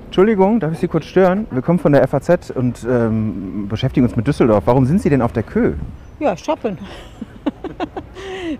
Entschuldigung, 0.06 0.58
darf 0.58 0.72
ich 0.72 0.78
Sie 0.78 0.88
kurz 0.88 1.04
stören? 1.04 1.46
Wir 1.50 1.60
kommen 1.60 1.78
von 1.78 1.92
der 1.92 2.08
FAZ 2.08 2.50
und 2.50 2.86
ähm, 2.88 3.66
beschäftigen 3.68 4.06
uns 4.06 4.16
mit 4.16 4.26
Düsseldorf. 4.26 4.62
Warum 4.64 4.86
sind 4.86 5.02
Sie 5.02 5.10
denn 5.10 5.20
auf 5.20 5.34
der 5.34 5.42
Kö? 5.42 5.74
Ja, 6.18 6.34
shoppen. 6.34 6.78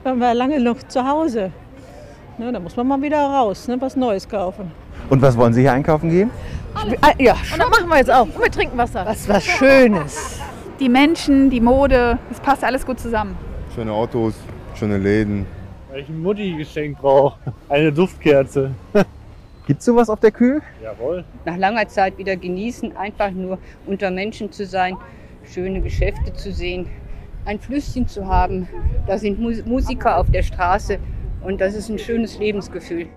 Waren 0.03 0.19
wir 0.19 0.35
lange 0.35 0.61
noch 0.61 0.83
zu 0.85 1.07
Hause. 1.07 1.51
Ne, 2.39 2.53
da 2.53 2.61
muss 2.61 2.77
man 2.77 2.89
mal 2.89 3.03
wieder 3.03 3.21
raus, 3.21 3.69
ne, 3.69 3.81
was 3.81 3.95
Neues 3.95 4.29
kaufen. 4.29 4.71
Und 5.11 5.21
was 5.21 5.37
wollen 5.37 5.53
Sie 5.53 5.61
hier 5.61 5.73
einkaufen 5.73 6.11
gehen? 6.11 6.31
Ah, 6.75 7.13
ja, 7.19 7.35
und 7.35 7.59
das 7.59 7.71
machen 7.71 7.89
wir 7.89 7.99
jetzt 7.99 8.11
auch. 8.11 8.23
Und 8.23 8.39
wir 8.43 8.51
trinken 8.51 8.79
Wasser. 8.79 9.05
Was 9.05 9.29
was 9.29 9.45
Schönes. 9.45 10.41
Die 10.81 10.89
Menschen, 10.89 11.51
die 11.51 11.61
Mode, 11.61 12.19
es 12.31 12.41
passt 12.41 12.65
alles 12.65 12.87
gut 12.87 12.99
zusammen. 12.99 13.37
Schöne 13.75 13.93
Autos, 13.93 14.35
schöne 14.75 14.97
Läden. 14.97 15.47
Weil 15.91 16.01
ich 16.01 16.09
ein 16.09 16.23
Mutti-Geschenk 16.23 16.99
brauche. 16.99 17.39
Eine 17.69 17.93
Duftkerze. 17.93 18.71
Gibt's 19.67 19.85
sowas 19.85 20.09
auf 20.09 20.21
der 20.21 20.31
Kö? 20.31 20.61
Jawohl. 20.83 21.25
Nach 21.45 21.57
langer 21.57 21.87
Zeit 21.87 22.17
wieder 22.19 22.37
genießen, 22.37 22.97
einfach 22.97 23.31
nur 23.31 23.59
unter 23.87 24.11
Menschen 24.11 24.51
zu 24.51 24.67
sein, 24.67 24.97
schöne 25.45 25.81
Geschäfte 25.81 26.33
zu 26.33 26.53
sehen, 26.53 26.89
ein 27.45 27.61
Flüsschen 27.61 28.07
zu 28.07 28.27
haben. 28.27 28.69
Da 29.07 29.19
sind 29.19 29.39
Musiker 29.67 30.19
auf 30.19 30.31
der 30.31 30.43
Straße 30.43 30.99
und 31.43 31.61
das 31.61 31.75
ist 31.75 31.89
ein 31.89 31.99
schönes 31.99 32.39
Lebensgefühl. 32.39 33.09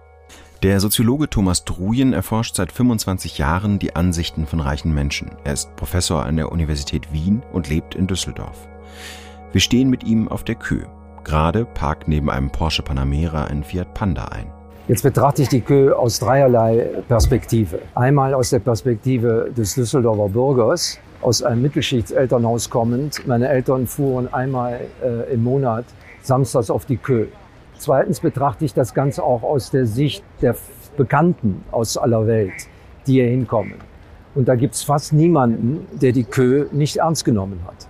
Der 0.63 0.79
Soziologe 0.79 1.29
Thomas 1.29 1.63
Druyen 1.63 2.13
erforscht 2.13 2.55
seit 2.55 2.71
25 2.71 3.37
Jahren 3.37 3.77
die 3.77 3.95
Ansichten 3.95 4.47
von 4.47 4.59
reichen 4.59 4.93
Menschen. 4.93 5.31
Er 5.43 5.53
ist 5.53 5.75
Professor 5.75 6.25
an 6.25 6.37
der 6.37 6.51
Universität 6.51 7.13
Wien 7.13 7.43
und 7.53 7.69
lebt 7.69 7.93
in 7.93 8.07
Düsseldorf. 8.07 8.67
Wir 9.51 9.61
stehen 9.61 9.89
mit 9.89 10.03
ihm 10.03 10.27
auf 10.27 10.43
der 10.43 10.55
Kö. 10.55 10.85
Gerade 11.23 11.65
parkt 11.65 12.07
neben 12.07 12.29
einem 12.29 12.49
Porsche 12.49 12.81
Panamera 12.81 13.45
ein 13.45 13.63
Fiat 13.63 13.93
Panda 13.93 14.25
ein. 14.25 14.47
Jetzt 14.87 15.01
betrachte 15.01 15.41
ich 15.41 15.49
die 15.49 15.61
Kö 15.61 15.91
aus 15.93 16.19
dreierlei 16.19 16.89
Perspektive. 17.07 17.79
Einmal 17.95 18.33
aus 18.33 18.51
der 18.51 18.59
Perspektive 18.59 19.51
des 19.55 19.73
Düsseldorfer 19.73 20.29
Bürgers, 20.29 20.99
aus 21.21 21.43
einem 21.43 21.61
Mittelschichtselternhaus 21.61 22.69
kommend. 22.69 23.25
Meine 23.27 23.47
Eltern 23.49 23.87
fuhren 23.87 24.33
einmal 24.33 24.81
äh, 25.03 25.33
im 25.33 25.43
Monat 25.43 25.85
samstags 26.21 26.69
auf 26.69 26.85
die 26.85 26.97
Kö. 26.97 27.27
Zweitens 27.77 28.19
betrachte 28.19 28.65
ich 28.65 28.73
das 28.73 28.93
Ganze 28.93 29.23
auch 29.23 29.43
aus 29.43 29.71
der 29.71 29.85
Sicht 29.85 30.23
der 30.41 30.55
Bekannten 30.97 31.63
aus 31.71 31.97
aller 31.97 32.25
Welt, 32.25 32.53
die 33.05 33.13
hier 33.13 33.27
hinkommen. 33.27 33.75
Und 34.33 34.47
da 34.47 34.55
gibt's 34.55 34.83
fast 34.83 35.13
niemanden, 35.13 35.87
der 35.93 36.11
die 36.11 36.23
Kö 36.23 36.67
nicht 36.71 36.97
ernst 36.97 37.25
genommen 37.25 37.59
hat. 37.65 37.87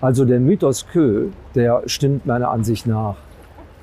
Also 0.00 0.24
der 0.24 0.40
Mythos 0.40 0.86
Kö, 0.86 1.28
der 1.54 1.82
stimmt 1.86 2.26
meiner 2.26 2.50
Ansicht 2.50 2.86
nach 2.86 3.16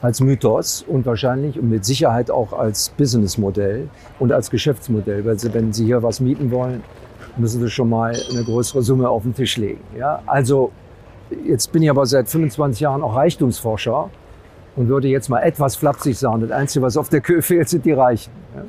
als 0.01 0.19
Mythos 0.19 0.83
und 0.87 1.05
wahrscheinlich 1.05 1.59
und 1.59 1.69
mit 1.69 1.85
Sicherheit 1.85 2.31
auch 2.31 2.53
als 2.53 2.89
Businessmodell 2.89 3.87
und 4.19 4.31
als 4.31 4.49
Geschäftsmodell. 4.49 5.25
Weil 5.25 5.37
Sie, 5.37 5.53
wenn 5.53 5.73
Sie 5.73 5.85
hier 5.85 6.01
was 6.01 6.19
mieten 6.19 6.51
wollen, 6.51 6.83
müssen 7.37 7.61
Sie 7.61 7.69
schon 7.69 7.89
mal 7.89 8.15
eine 8.31 8.43
größere 8.43 8.81
Summe 8.81 9.09
auf 9.09 9.23
den 9.23 9.35
Tisch 9.35 9.57
legen. 9.57 9.81
Ja? 9.97 10.21
Also 10.25 10.71
jetzt 11.45 11.71
bin 11.71 11.83
ich 11.83 11.89
aber 11.89 12.05
seit 12.05 12.29
25 12.29 12.81
Jahren 12.81 13.03
auch 13.03 13.15
Reichtumsforscher 13.15 14.09
und 14.75 14.87
würde 14.87 15.07
jetzt 15.07 15.29
mal 15.29 15.41
etwas 15.41 15.75
flapsig 15.75 16.17
sagen, 16.17 16.41
das 16.41 16.51
Einzige, 16.51 16.83
was 16.83 16.97
auf 16.97 17.09
der 17.09 17.21
Kö 17.21 17.41
fehlt, 17.41 17.69
sind 17.69 17.85
die 17.85 17.91
Reichen. 17.91 18.31
Ja? 18.55 18.63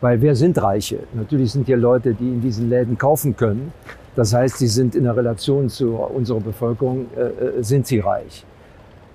Weil 0.00 0.20
wer 0.20 0.36
sind 0.36 0.60
Reiche? 0.62 1.00
Natürlich 1.14 1.52
sind 1.52 1.66
hier 1.66 1.78
Leute, 1.78 2.14
die 2.14 2.28
in 2.28 2.40
diesen 2.40 2.68
Läden 2.68 2.96
kaufen 2.96 3.36
können. 3.36 3.72
Das 4.14 4.32
heißt, 4.32 4.58
sie 4.58 4.68
sind 4.68 4.94
in 4.94 5.04
der 5.04 5.16
Relation 5.16 5.68
zu 5.68 5.96
unserer 5.96 6.40
Bevölkerung, 6.40 7.06
äh, 7.16 7.20
äh 7.20 7.62
sind 7.62 7.86
sie 7.86 7.98
reich. 7.98 8.44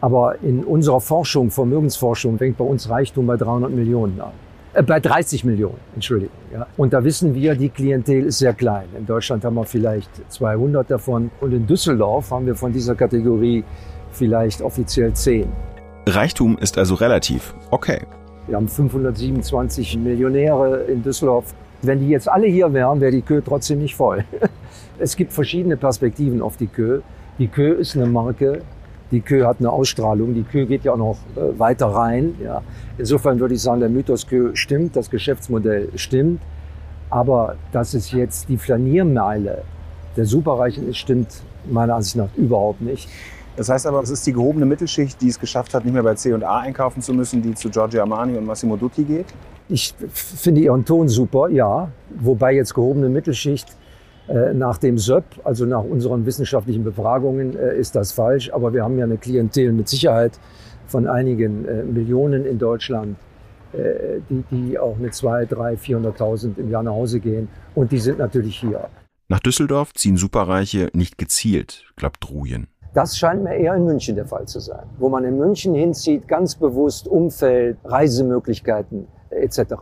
Aber 0.02 0.42
in 0.42 0.64
unserer 0.64 1.02
Forschung, 1.02 1.52
Vermögensforschung, 1.52 2.38
fängt 2.38 2.58
bei 2.58 2.66
uns 2.66 2.90
Reichtum 2.90 3.28
bei 3.28 3.38
300 3.38 3.72
Millionen 3.72 4.20
an. 4.22 4.32
Äh, 4.74 4.84
bei 4.84 5.00
30 5.00 5.44
Millionen, 5.44 5.80
Entschuldigung. 5.96 6.36
Ja. 6.54 6.68
Und 6.78 6.94
da 6.94 7.04
wissen 7.04 7.34
wir, 7.34 7.56
die 7.56 7.70
Klientel 7.70 8.26
ist 8.26 8.40
sehr 8.40 8.54
klein. 8.54 8.86
In 8.98 9.06
Deutschland 9.06 9.44
haben 9.44 9.56
wir 9.56 9.66
vielleicht 9.66 10.10
200 10.32 10.90
davon. 10.90 11.32
Und 11.42 11.54
in 11.54 11.66
Düsseldorf 11.66 12.32
haben 12.32 12.46
wir 12.46 12.56
von 12.56 12.72
dieser 12.72 12.96
Kategorie 12.96 13.64
vielleicht 14.12 14.62
offiziell 14.62 15.14
10. 15.14 15.48
Reichtum 16.08 16.58
ist 16.58 16.78
also 16.78 16.96
relativ. 16.96 17.54
Okay. 17.72 18.02
Wir 18.48 18.56
haben 18.56 18.68
527 18.68 19.98
Millionäre 19.98 20.84
in 20.84 21.04
Düsseldorf. 21.04 21.54
Wenn 21.82 22.00
die 22.00 22.10
jetzt 22.10 22.28
alle 22.28 22.48
hier 22.48 22.74
wären, 22.74 23.00
wäre 23.00 23.12
die 23.12 23.22
Kö 23.22 23.42
trotzdem 23.46 23.80
nicht 23.80 23.96
voll. 23.96 24.24
Es 25.02 25.16
gibt 25.16 25.32
verschiedene 25.32 25.78
Perspektiven 25.78 26.42
auf 26.42 26.58
die 26.58 26.68
Kö. 26.68 27.00
Die 27.38 27.48
Kö 27.48 27.72
ist 27.72 27.96
eine 27.96 28.06
Marke. 28.06 28.64
Die 29.12 29.22
Kö 29.22 29.46
hat 29.46 29.58
eine 29.60 29.72
Ausstrahlung. 29.72 30.34
Die 30.34 30.44
Kö 30.44 30.66
geht 30.66 30.84
ja 30.84 30.94
auch 30.94 30.98
noch 30.98 31.18
äh, 31.36 31.58
weiter 31.60 31.88
rein. 31.88 32.36
Ja. 32.44 32.62
Insofern 32.98 33.40
würde 33.40 33.56
ich 33.56 33.62
sagen, 33.62 33.80
der 33.80 33.90
Mythos 33.90 34.28
Kö 34.28 34.52
stimmt, 34.56 34.96
das 34.96 35.10
Geschäftsmodell 35.10 35.90
stimmt. 35.96 36.42
Aber 37.10 37.56
dass 37.72 37.94
es 37.94 38.12
jetzt 38.12 38.50
die 38.50 38.58
Flaniermeile 38.58 39.64
der 40.16 40.26
Superreichen 40.26 40.88
ist, 40.88 40.98
stimmt 40.98 41.42
meiner 41.70 41.96
Ansicht 41.96 42.16
nach 42.16 42.30
überhaupt 42.36 42.82
nicht. 42.82 43.10
Das 43.56 43.68
heißt 43.68 43.88
aber, 43.88 44.02
es 44.02 44.10
ist 44.10 44.26
die 44.26 44.34
gehobene 44.34 44.66
Mittelschicht, 44.66 45.20
die 45.22 45.28
es 45.28 45.40
geschafft 45.40 45.74
hat, 45.74 45.84
nicht 45.84 45.94
mehr 45.94 46.04
bei 46.04 46.14
C&A 46.14 46.60
einkaufen 46.60 47.02
zu 47.02 47.14
müssen, 47.14 47.42
die 47.42 47.54
zu 47.56 47.70
Giorgio 47.70 48.02
Armani 48.02 48.38
und 48.38 48.46
Massimo 48.46 48.78
Dutti 48.78 49.04
geht? 49.04 49.26
Ich 49.68 49.94
finde 50.14 50.62
Ihren 50.62 50.86
Ton 50.86 51.10
super, 51.10 51.50
ja. 51.50 51.92
Wobei 52.22 52.54
jetzt 52.54 52.74
gehobene 52.74 53.10
Mittelschicht 53.10 53.76
nach 54.54 54.78
dem 54.78 54.98
SÖP, 54.98 55.24
also 55.44 55.66
nach 55.66 55.84
unseren 55.84 56.26
wissenschaftlichen 56.26 56.84
Befragungen, 56.84 57.58
äh, 57.58 57.78
ist 57.78 57.96
das 57.96 58.12
falsch. 58.12 58.52
Aber 58.54 58.74
wir 58.74 58.84
haben 58.84 58.98
ja 58.98 59.06
eine 59.06 59.18
Klientel 59.18 59.72
mit 59.72 59.88
Sicherheit 59.88 60.40
von 60.88 61.08
einigen 61.08 61.66
äh, 61.66 61.84
Millionen 61.84 62.46
in 62.46 62.58
Deutschland, 62.58 63.18
die, 63.72 64.44
die 64.50 64.80
auch 64.80 64.98
mit 64.98 65.14
zwei, 65.14 65.46
drei, 65.46 65.76
400.000 65.76 66.58
im 66.58 66.72
Jahr 66.72 66.82
nach 66.82 66.94
Hause 66.94 67.20
gehen. 67.20 67.50
Und 67.76 67.92
die 67.92 68.00
sind 68.00 68.18
natürlich 68.18 68.60
hier. 68.60 68.90
Nach 69.28 69.40
Düsseldorf 69.40 69.94
ziehen 69.94 70.18
Superreiche 70.18 70.90
nicht 70.94 71.20
gezielt, 71.20 71.86
glaubt 71.96 72.28
Rujen. 72.32 72.66
Das 72.96 73.16
scheint 73.16 73.44
mir 73.44 73.56
eher 73.56 73.76
in 73.76 73.86
München 73.86 74.16
der 74.16 74.26
Fall 74.26 74.48
zu 74.48 74.60
sein, 74.60 74.88
wo 74.98 75.10
man 75.10 75.24
in 75.24 75.38
München 75.38 75.76
hinzieht, 75.76 76.28
ganz 76.28 76.56
bewusst 76.56 77.08
Umfeld, 77.08 77.78
Reisemöglichkeiten 77.86 79.08
etc. 79.30 79.76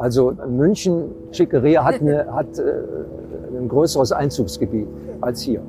Also 0.00 0.34
München, 0.48 1.10
Schickeria 1.30 1.84
hat, 1.84 2.00
eine, 2.00 2.26
hat 2.32 2.58
äh, 2.58 2.62
ein 3.58 3.68
größeres 3.68 4.12
Einzugsgebiet 4.12 4.86
als 5.20 5.42
hier. 5.42 5.62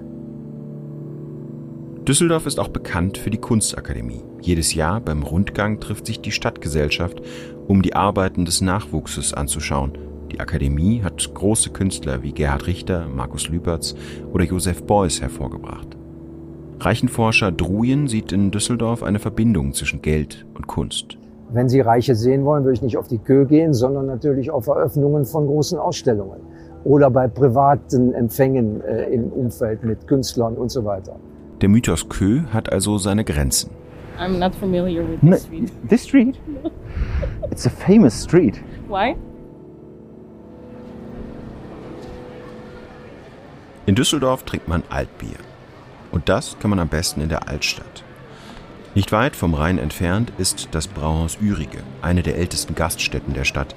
Düsseldorf 2.07 2.45
ist 2.45 2.57
auch 2.57 2.69
bekannt 2.69 3.17
für 3.17 3.29
die 3.29 3.37
Kunstakademie. 3.37 4.21
Jedes 4.39 4.73
Jahr 4.73 5.01
beim 5.01 5.23
Rundgang 5.23 5.81
trifft 5.81 6.07
sich 6.07 6.21
die 6.21 6.31
Stadtgesellschaft, 6.31 7.21
um 7.67 7.81
die 7.81 7.93
Arbeiten 7.93 8.45
des 8.45 8.61
Nachwuchses 8.61 9.33
anzuschauen. 9.33 9.97
Die 10.31 10.39
Akademie 10.39 11.03
hat 11.03 11.33
große 11.33 11.71
Künstler 11.71 12.23
wie 12.23 12.31
Gerhard 12.31 12.67
Richter, 12.67 13.07
Markus 13.13 13.49
Lüpertz 13.49 13.95
oder 14.31 14.45
Josef 14.45 14.83
Beuys 14.83 15.19
hervorgebracht. 15.19 15.97
Reichenforscher 16.79 17.51
Druyen 17.51 18.07
sieht 18.07 18.31
in 18.31 18.49
Düsseldorf 18.49 19.03
eine 19.03 19.19
Verbindung 19.19 19.73
zwischen 19.73 20.01
Geld 20.01 20.45
und 20.55 20.67
Kunst. 20.67 21.17
Wenn 21.53 21.67
Sie 21.67 21.81
Reiche 21.81 22.15
sehen 22.15 22.45
wollen, 22.45 22.63
würde 22.63 22.75
ich 22.75 22.81
nicht 22.81 22.97
auf 22.97 23.07
die 23.07 23.17
Kö 23.17 23.45
gehen, 23.45 23.73
sondern 23.73 24.05
natürlich 24.05 24.51
auf 24.51 24.67
Eröffnungen 24.67 25.25
von 25.25 25.47
großen 25.47 25.77
Ausstellungen 25.77 26.39
oder 26.85 27.09
bei 27.09 27.27
privaten 27.27 28.13
Empfängen 28.13 28.81
äh, 28.81 29.13
im 29.13 29.31
Umfeld 29.31 29.83
mit 29.83 30.07
Künstlern 30.07 30.55
und 30.55 30.71
so 30.71 30.85
weiter. 30.85 31.17
Der 31.59 31.67
Mythos 31.67 32.07
Kö 32.07 32.43
hat 32.53 32.71
also 32.71 32.97
seine 32.97 33.25
Grenzen. 33.25 33.69
I'm 34.17 34.39
not 34.39 34.55
familiar 34.55 35.03
with 35.03 35.19
this 35.21 35.43
street. 35.43 35.71
This 35.89 36.03
street? 36.03 36.39
It's 37.51 37.65
a 37.65 37.69
famous 37.69 38.23
street. 38.23 38.61
Why? 38.87 39.15
In 43.85 43.95
Düsseldorf 43.95 44.43
trinkt 44.43 44.69
man 44.69 44.83
Altbier. 44.89 45.39
Und 46.11 46.29
das 46.29 46.57
kann 46.59 46.69
man 46.69 46.79
am 46.79 46.87
besten 46.87 47.19
in 47.19 47.29
der 47.29 47.49
Altstadt. 47.49 48.03
Nicht 48.93 49.13
weit 49.13 49.37
vom 49.37 49.53
Rhein 49.53 49.77
entfernt 49.77 50.33
ist 50.37 50.67
das 50.71 50.87
Brauhaus 50.87 51.37
Ürige, 51.41 51.77
eine 52.01 52.23
der 52.23 52.35
ältesten 52.37 52.75
Gaststätten 52.75 53.33
der 53.33 53.45
Stadt. 53.45 53.73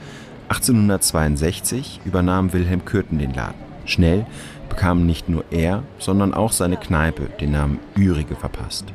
1862 0.49 2.00
übernahm 2.04 2.52
Wilhelm 2.52 2.85
Kürten 2.85 3.21
den 3.21 3.33
Laden. 3.33 3.62
Schnell 3.85 4.26
bekam 4.68 5.06
nicht 5.06 5.28
nur 5.28 5.44
er, 5.52 5.85
sondern 6.00 6.35
auch 6.35 6.50
seine 6.50 6.76
Kneipe 6.76 7.28
den 7.40 7.52
Namen 7.52 7.78
Ürige 7.97 8.35
verpasst. 8.35 8.87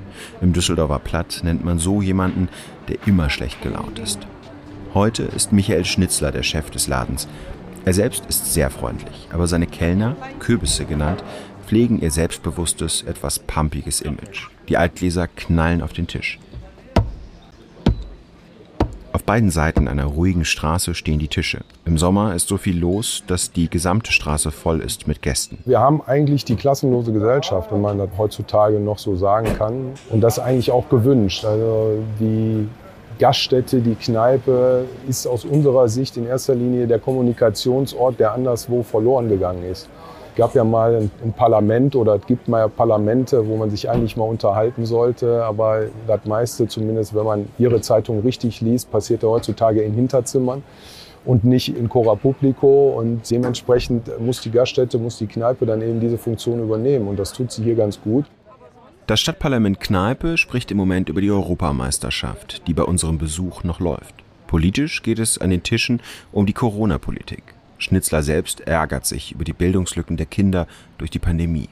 Im 0.41 0.51
Düsseldorfer 0.51 0.99
Platt 0.99 1.39
nennt 1.43 1.63
man 1.63 1.79
so 1.79 2.01
jemanden, 2.01 2.49
der 2.89 2.97
immer 3.05 3.29
schlecht 3.29 3.61
gelaunt 3.61 3.97
ist. 3.97 4.19
Heute 4.93 5.23
ist 5.23 5.53
Michael 5.53 5.85
Schnitzler 5.85 6.33
der 6.33 6.43
Chef 6.43 6.69
des 6.69 6.89
Ladens. 6.89 7.29
Er 7.85 7.93
selbst 7.93 8.25
ist 8.27 8.53
sehr 8.53 8.69
freundlich, 8.69 9.29
aber 9.31 9.47
seine 9.47 9.67
Kellner, 9.67 10.17
Kürbisse 10.39 10.83
genannt, 10.83 11.23
pflegen 11.69 12.01
ihr 12.01 12.09
selbstbewusstes, 12.09 13.03
etwas 13.03 13.38
pumpiges 13.38 14.01
Image. 14.01 14.47
Die 14.69 14.77
Altgläser 14.77 15.27
knallen 15.27 15.83
auf 15.83 15.93
den 15.93 16.07
Tisch. 16.07 16.39
Auf 19.13 19.23
beiden 19.23 19.51
Seiten 19.51 19.88
einer 19.88 20.05
ruhigen 20.05 20.45
Straße 20.45 20.95
stehen 20.95 21.19
die 21.19 21.27
Tische. 21.27 21.59
Im 21.85 21.99
Sommer 21.99 22.33
ist 22.33 22.47
so 22.47 22.57
viel 22.57 22.75
los, 22.75 23.23
dass 23.27 23.51
die 23.51 23.69
gesamte 23.69 24.11
Straße 24.11 24.49
voll 24.49 24.79
ist 24.79 25.07
mit 25.07 25.21
Gästen. 25.21 25.59
Wir 25.65 25.79
haben 25.79 26.01
eigentlich 26.01 26.43
die 26.43 26.55
klassenlose 26.55 27.13
Gesellschaft, 27.13 27.71
wenn 27.71 27.81
man 27.81 27.99
das 27.99 28.09
heutzutage 28.17 28.79
noch 28.79 28.97
so 28.97 29.15
sagen 29.15 29.55
kann. 29.55 29.91
Und 30.09 30.21
das 30.21 30.39
eigentlich 30.39 30.71
auch 30.71 30.89
gewünscht. 30.89 31.45
Also 31.45 32.03
die 32.19 32.67
Gaststätte, 33.19 33.79
die 33.81 33.93
Kneipe 33.93 34.85
ist 35.07 35.27
aus 35.27 35.45
unserer 35.45 35.88
Sicht 35.88 36.17
in 36.17 36.25
erster 36.25 36.55
Linie 36.55 36.88
der 36.88 36.97
Kommunikationsort, 36.97 38.19
der 38.19 38.33
anderswo 38.33 38.81
verloren 38.81 39.29
gegangen 39.29 39.65
ist 39.69 39.88
gab 40.39 40.55
ja 40.55 40.63
mal 40.63 40.96
ein, 40.96 41.12
ein, 41.22 41.34
Parlament 41.34 41.98
oder 41.98 42.15
es 42.15 42.25
gibt 42.25 42.48
mal 42.48 42.69
Parlamente, 42.69 43.46
wo 43.46 43.58
man 43.58 43.69
sich 43.69 43.89
eigentlich 43.89 44.15
mal 44.15 44.24
unterhalten 44.24 44.86
sollte. 44.86 45.43
Aber 45.43 45.84
das 46.08 46.24
meiste, 46.24 46.67
zumindest 46.67 47.13
wenn 47.13 47.25
man 47.25 47.48
Ihre 47.58 47.81
Zeitung 47.81 48.22
richtig 48.22 48.62
liest, 48.62 48.89
passiert 48.89 49.22
ja 49.22 49.29
heutzutage 49.29 49.81
in 49.81 49.93
Hinterzimmern 49.93 50.63
und 51.25 51.43
nicht 51.43 51.75
in 51.75 51.89
Cora 51.89 52.15
Publico. 52.15 52.98
Und 52.98 53.29
dementsprechend 53.29 54.10
muss 54.22 54.39
die 54.39 54.50
Gaststätte, 54.50 54.98
muss 54.98 55.17
die 55.17 55.27
Kneipe 55.27 55.65
dann 55.65 55.81
eben 55.81 56.00
diese 56.00 56.17
Funktion 56.17 56.62
übernehmen. 56.62 57.10
Und 57.10 57.19
das 57.19 57.34
tut 57.34 57.51
sie 57.51 57.63
hier 57.63 57.75
ganz 57.75 58.00
gut. 58.01 58.24
Das 59.08 59.19
Stadtparlament 59.19 59.81
Kneipe 59.81 60.38
spricht 60.38 60.72
im 60.72 60.77
Moment 60.77 61.10
über 61.10 61.19
die 61.19 61.31
Europameisterschaft, 61.31 62.65
die 62.67 62.74
bei 62.74 62.84
unserem 62.84 63.17
Besuch 63.17 63.65
noch 63.65 63.81
läuft. 63.81 64.15
Politisch 64.48 65.03
geht 65.03 65.19
es 65.19 65.38
an 65.38 65.50
den 65.50 65.63
Tischen 65.63 66.01
um 66.31 66.46
die 66.46 66.53
Corona-Politik. 66.53 67.58
Schnitzler 67.79 68.21
selbst 68.21 68.62
ärgert 68.62 69.05
sich 69.05 69.31
über 69.31 69.43
die 69.43 69.53
Bildungslücken 69.53 70.17
der 70.17 70.25
Kinder 70.25 70.67
durch 70.98 71.09
die 71.09 71.19
Pandemie. 71.19 71.69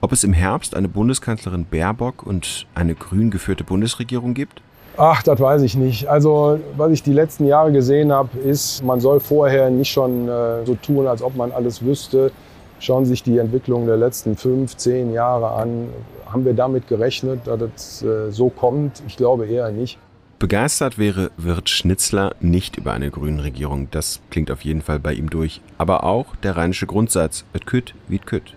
Ob 0.00 0.12
es 0.12 0.24
im 0.24 0.32
Herbst 0.32 0.74
eine 0.74 0.88
Bundeskanzlerin 0.88 1.64
Baerbock 1.64 2.24
und 2.24 2.66
eine 2.74 2.94
grün 2.94 3.30
geführte 3.30 3.64
Bundesregierung 3.64 4.34
gibt? 4.34 4.62
Ach, 4.96 5.22
das 5.22 5.38
weiß 5.38 5.62
ich 5.62 5.76
nicht. 5.76 6.08
Also, 6.08 6.58
was 6.76 6.90
ich 6.90 7.02
die 7.02 7.12
letzten 7.12 7.46
Jahre 7.46 7.70
gesehen 7.70 8.12
habe, 8.12 8.36
ist, 8.38 8.82
man 8.82 9.00
soll 9.00 9.20
vorher 9.20 9.70
nicht 9.70 9.92
schon 9.92 10.28
äh, 10.28 10.64
so 10.66 10.74
tun, 10.74 11.06
als 11.06 11.22
ob 11.22 11.36
man 11.36 11.52
alles 11.52 11.84
wüsste. 11.84 12.32
Schauen 12.80 13.04
Sie 13.04 13.10
sich 13.10 13.22
die 13.22 13.38
Entwicklung 13.38 13.86
der 13.86 13.96
letzten 13.96 14.36
fünf, 14.36 14.76
zehn 14.76 15.12
Jahre 15.12 15.50
an. 15.50 15.88
Haben 16.26 16.44
wir 16.44 16.54
damit 16.54 16.88
gerechnet, 16.88 17.40
dass 17.46 17.60
es 17.76 18.02
äh, 18.02 18.30
so 18.30 18.48
kommt? 18.48 19.02
Ich 19.06 19.16
glaube 19.16 19.46
eher 19.46 19.70
nicht. 19.70 19.98
Begeistert 20.38 20.98
wäre 20.98 21.32
Wirt 21.36 21.68
Schnitzler 21.68 22.36
nicht 22.38 22.76
über 22.76 22.92
eine 22.92 23.10
grünen 23.10 23.40
Regierung. 23.40 23.88
Das 23.90 24.20
klingt 24.30 24.52
auf 24.52 24.62
jeden 24.62 24.82
Fall 24.82 25.00
bei 25.00 25.12
ihm 25.12 25.30
durch. 25.30 25.60
Aber 25.78 26.04
auch 26.04 26.36
der 26.36 26.56
rheinische 26.56 26.86
Grundsatz, 26.86 27.44
et 27.54 27.66
kütt, 27.66 27.94
wie 28.06 28.20
kütt. 28.20 28.54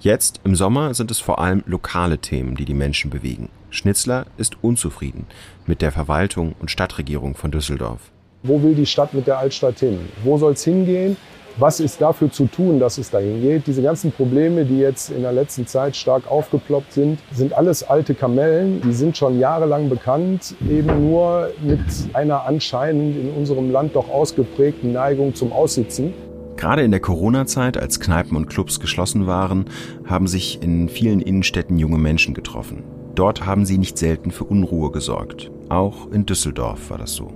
Jetzt, 0.00 0.40
im 0.44 0.54
Sommer, 0.54 0.92
sind 0.92 1.10
es 1.10 1.20
vor 1.20 1.38
allem 1.38 1.64
lokale 1.66 2.18
Themen, 2.18 2.54
die 2.54 2.66
die 2.66 2.74
Menschen 2.74 3.10
bewegen. 3.10 3.48
Schnitzler 3.70 4.26
ist 4.36 4.62
unzufrieden 4.62 5.26
mit 5.66 5.80
der 5.80 5.90
Verwaltung 5.90 6.54
und 6.58 6.70
Stadtregierung 6.70 7.34
von 7.34 7.50
Düsseldorf. 7.50 8.00
Wo 8.44 8.62
will 8.62 8.74
die 8.74 8.86
Stadt 8.86 9.14
mit 9.14 9.26
der 9.26 9.38
Altstadt 9.38 9.80
hin? 9.80 9.98
Wo 10.22 10.38
soll 10.38 10.52
es 10.52 10.62
hingehen? 10.62 11.16
Was 11.58 11.80
ist 11.80 12.00
dafür 12.00 12.30
zu 12.30 12.46
tun, 12.46 12.78
dass 12.78 12.96
es 12.96 13.10
dahin 13.10 13.42
geht? 13.42 13.66
Diese 13.66 13.82
ganzen 13.82 14.12
Probleme, 14.12 14.64
die 14.64 14.78
jetzt 14.78 15.10
in 15.10 15.22
der 15.22 15.32
letzten 15.32 15.66
Zeit 15.66 15.96
stark 15.96 16.30
aufgeploppt 16.30 16.92
sind, 16.92 17.18
sind 17.32 17.52
alles 17.52 17.82
alte 17.82 18.14
Kamellen. 18.14 18.80
Die 18.82 18.92
sind 18.92 19.16
schon 19.16 19.40
jahrelang 19.40 19.88
bekannt, 19.88 20.54
eben 20.70 21.10
nur 21.10 21.50
mit 21.60 21.80
einer 22.12 22.44
anscheinend 22.46 23.16
in 23.16 23.30
unserem 23.32 23.72
Land 23.72 23.96
doch 23.96 24.08
ausgeprägten 24.08 24.92
Neigung 24.92 25.34
zum 25.34 25.50
Aussitzen. 25.52 26.14
Gerade 26.56 26.82
in 26.82 26.92
der 26.92 27.00
Corona-Zeit, 27.00 27.76
als 27.76 27.98
Kneipen 27.98 28.36
und 28.36 28.46
Clubs 28.46 28.78
geschlossen 28.78 29.26
waren, 29.26 29.64
haben 30.06 30.28
sich 30.28 30.62
in 30.62 30.88
vielen 30.88 31.20
Innenstädten 31.20 31.76
junge 31.76 31.98
Menschen 31.98 32.34
getroffen. 32.34 32.84
Dort 33.16 33.46
haben 33.46 33.66
sie 33.66 33.78
nicht 33.78 33.98
selten 33.98 34.30
für 34.30 34.44
Unruhe 34.44 34.92
gesorgt. 34.92 35.50
Auch 35.70 36.08
in 36.12 36.24
Düsseldorf 36.24 36.90
war 36.90 36.98
das 36.98 37.14
so. 37.14 37.32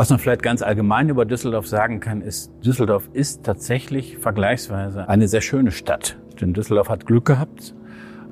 Was 0.00 0.08
man 0.08 0.18
vielleicht 0.18 0.42
ganz 0.42 0.62
allgemein 0.62 1.10
über 1.10 1.26
Düsseldorf 1.26 1.66
sagen 1.66 2.00
kann, 2.00 2.22
ist, 2.22 2.50
Düsseldorf 2.64 3.10
ist 3.12 3.44
tatsächlich 3.44 4.16
vergleichsweise 4.16 5.06
eine 5.10 5.28
sehr 5.28 5.42
schöne 5.42 5.72
Stadt. 5.72 6.16
Denn 6.40 6.54
Düsseldorf 6.54 6.88
hat 6.88 7.04
Glück 7.04 7.26
gehabt. 7.26 7.74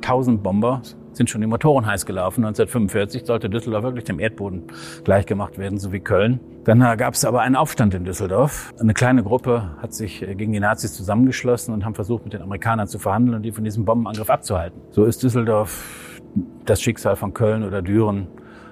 Tausend 0.00 0.42
Bomber 0.42 0.80
sind 1.12 1.28
schon 1.28 1.42
die 1.42 1.46
Motoren 1.46 1.84
heiß 1.84 2.06
gelaufen. 2.06 2.42
1945 2.46 3.26
sollte 3.26 3.50
Düsseldorf 3.50 3.82
wirklich 3.82 4.04
dem 4.04 4.18
Erdboden 4.18 4.62
gleichgemacht 5.04 5.58
werden, 5.58 5.78
so 5.78 5.92
wie 5.92 6.00
Köln. 6.00 6.40
Dann 6.64 6.80
gab 6.96 7.12
es 7.12 7.26
aber 7.26 7.42
einen 7.42 7.54
Aufstand 7.54 7.92
in 7.92 8.06
Düsseldorf. 8.06 8.72
Eine 8.80 8.94
kleine 8.94 9.22
Gruppe 9.22 9.72
hat 9.82 9.92
sich 9.92 10.20
gegen 10.20 10.54
die 10.54 10.60
Nazis 10.60 10.94
zusammengeschlossen 10.94 11.74
und 11.74 11.84
haben 11.84 11.94
versucht, 11.94 12.24
mit 12.24 12.32
den 12.32 12.40
Amerikanern 12.40 12.88
zu 12.88 12.98
verhandeln 12.98 13.36
und 13.36 13.42
die 13.42 13.52
von 13.52 13.64
diesem 13.64 13.84
Bombenangriff 13.84 14.30
abzuhalten. 14.30 14.80
So 14.88 15.04
ist 15.04 15.22
Düsseldorf 15.22 16.22
das 16.64 16.80
Schicksal 16.80 17.16
von 17.16 17.34
Köln 17.34 17.62
oder 17.62 17.82
Düren 17.82 18.26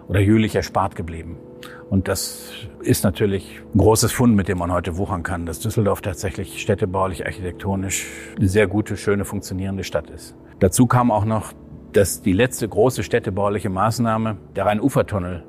oder 0.08 0.20
Jülich 0.20 0.56
erspart 0.56 0.96
geblieben. 0.96 1.36
Und 1.88 2.08
das 2.08 2.52
ist 2.80 3.04
natürlich 3.04 3.62
ein 3.74 3.78
großes 3.78 4.12
Fund, 4.12 4.34
mit 4.34 4.48
dem 4.48 4.58
man 4.58 4.72
heute 4.72 4.96
wuchern 4.96 5.22
kann, 5.22 5.46
dass 5.46 5.60
Düsseldorf 5.60 6.00
tatsächlich 6.00 6.60
städtebaulich, 6.60 7.26
architektonisch 7.26 8.06
eine 8.36 8.48
sehr 8.48 8.66
gute, 8.66 8.96
schöne, 8.96 9.24
funktionierende 9.24 9.84
Stadt 9.84 10.10
ist. 10.10 10.36
Dazu 10.58 10.86
kam 10.86 11.10
auch 11.10 11.24
noch, 11.24 11.52
dass 11.92 12.22
die 12.22 12.32
letzte 12.32 12.68
große 12.68 13.02
städtebauliche 13.04 13.70
Maßnahme, 13.70 14.36
der 14.56 14.66
Rhein-Ufer-Tunnel, 14.66 15.44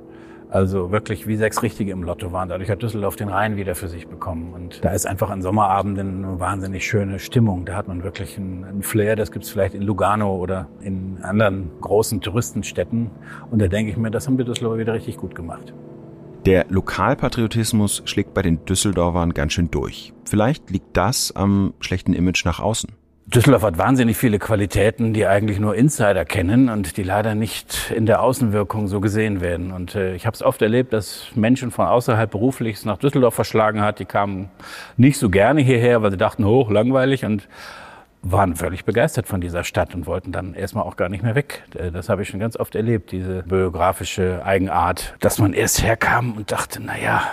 also 0.50 0.92
wirklich 0.92 1.28
wie 1.28 1.36
sechs 1.36 1.62
Richtige 1.62 1.92
im 1.92 2.04
Lotto 2.04 2.32
waren. 2.32 2.48
Dadurch 2.50 2.70
hat 2.70 2.82
Düsseldorf 2.82 3.16
den 3.16 3.30
Rhein 3.30 3.58
wieder 3.58 3.76
für 3.76 3.88
sich 3.88 4.08
bekommen. 4.08 4.54
Und 4.54 4.86
da 4.86 4.92
ist 4.92 5.06
einfach 5.06 5.30
an 5.30 5.42
Sommerabenden 5.42 6.24
eine 6.24 6.40
wahnsinnig 6.40 6.88
schöne 6.88 7.20
Stimmung. 7.20 7.66
Da 7.66 7.76
hat 7.76 7.88
man 7.88 8.04
wirklich 8.04 8.38
einen, 8.38 8.64
einen 8.64 8.82
Flair, 8.84 9.16
das 9.16 9.32
gibt's 9.32 9.50
vielleicht 9.50 9.74
in 9.74 9.82
Lugano 9.82 10.38
oder 10.38 10.68
in 10.80 11.18
anderen 11.22 11.72
großen 11.82 12.22
Touristenstädten. 12.22 13.10
Und 13.52 13.62
da 13.62 13.68
denke 13.68 13.92
ich 13.92 13.98
mir, 13.98 14.12
das 14.12 14.28
haben 14.28 14.38
die 14.38 14.46
Düsseldorfer 14.46 14.80
wieder 14.80 14.94
richtig 14.94 15.18
gut 15.18 15.36
gemacht. 15.36 15.74
Der 16.48 16.66
Lokalpatriotismus 16.70 18.04
schlägt 18.06 18.34
bei 18.34 18.42
den 18.42 18.64
Düsseldorfern 18.64 19.34
ganz 19.34 19.52
schön 19.52 19.70
durch. 19.70 20.14
Vielleicht 20.24 20.70
liegt 20.70 20.96
das 20.96 21.36
am 21.36 21.74
schlechten 21.82 22.14
Image 22.14 22.46
nach 22.46 22.62
außen. 22.62 22.90
Düsseldorf 23.26 23.64
hat 23.64 23.78
wahnsinnig 23.78 24.16
viele 24.16 24.40
Qualitäten, 24.40 25.12
die 25.12 25.28
eigentlich 25.28 25.60
nur 25.60 25.76
Insider 25.76 26.24
kennen 26.24 26.70
und 26.70 26.96
die 26.96 27.04
leider 27.04 27.36
nicht 27.36 27.92
in 27.94 28.06
der 28.06 28.22
Außenwirkung 28.24 28.88
so 28.88 29.02
gesehen 29.02 29.42
werden. 29.42 29.74
Und 29.74 29.96
äh, 29.96 30.16
ich 30.16 30.26
habe 30.26 30.36
es 30.36 30.42
oft 30.42 30.62
erlebt, 30.62 30.94
dass 30.94 31.26
Menschen 31.36 31.70
von 31.70 31.86
außerhalb 31.86 32.32
beruflich 32.32 32.86
nach 32.86 32.98
Düsseldorf 32.98 33.34
verschlagen 33.34 33.82
hat. 33.82 34.00
Die 34.00 34.06
kamen 34.06 34.50
nicht 34.96 35.18
so 35.18 35.30
gerne 35.30 35.60
hierher, 35.60 36.02
weil 36.02 36.12
sie 36.12 36.18
dachten, 36.18 36.46
hoch, 36.46 36.72
langweilig 36.72 37.26
und 37.26 37.50
waren 38.22 38.56
völlig 38.56 38.86
begeistert 38.86 39.28
von 39.28 39.42
dieser 39.42 39.64
Stadt 39.64 39.96
und 39.96 40.06
wollten 40.06 40.32
dann 40.32 40.54
erstmal 40.54 40.84
auch 40.84 40.96
gar 40.96 41.10
nicht 41.10 41.24
mehr 41.24 41.36
weg. 41.36 41.64
Äh, 41.76 41.92
das 41.92 42.10
habe 42.10 42.22
ich 42.22 42.30
schon 42.30 42.40
ganz 42.40 42.58
oft 42.58 42.76
erlebt, 42.76 43.12
diese 43.12 43.44
biografische 43.44 44.44
Eigenart, 44.46 45.16
dass 45.20 45.40
man 45.40 45.54
erst 45.54 45.84
herkam 45.84 46.34
und 46.34 46.52
dachte, 46.52 46.82
na 46.84 46.98
ja, 47.00 47.24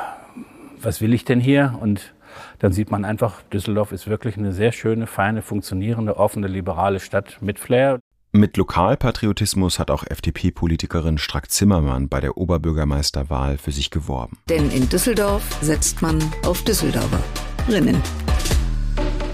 was 0.80 1.00
will 1.00 1.14
ich 1.14 1.24
denn 1.24 1.40
hier? 1.40 1.76
Und 1.80 2.14
dann 2.58 2.72
sieht 2.72 2.90
man 2.90 3.04
einfach, 3.04 3.42
Düsseldorf 3.52 3.92
ist 3.92 4.06
wirklich 4.06 4.36
eine 4.36 4.52
sehr 4.52 4.72
schöne, 4.72 5.06
feine, 5.06 5.42
funktionierende, 5.42 6.16
offene, 6.16 6.46
liberale 6.46 7.00
Stadt 7.00 7.38
mit 7.40 7.58
Flair. 7.58 8.00
Mit 8.32 8.56
Lokalpatriotismus 8.56 9.78
hat 9.78 9.92
auch 9.92 10.02
FDP-Politikerin 10.04 11.18
Strack 11.18 11.52
Zimmermann 11.52 12.08
bei 12.08 12.20
der 12.20 12.36
Oberbürgermeisterwahl 12.36 13.58
für 13.58 13.70
sich 13.70 13.90
geworben. 13.90 14.38
Denn 14.48 14.70
in 14.70 14.88
Düsseldorf 14.88 15.44
setzt 15.60 16.02
man 16.02 16.18
auf 16.44 16.62
Düsseldorferinnen. 16.64 18.02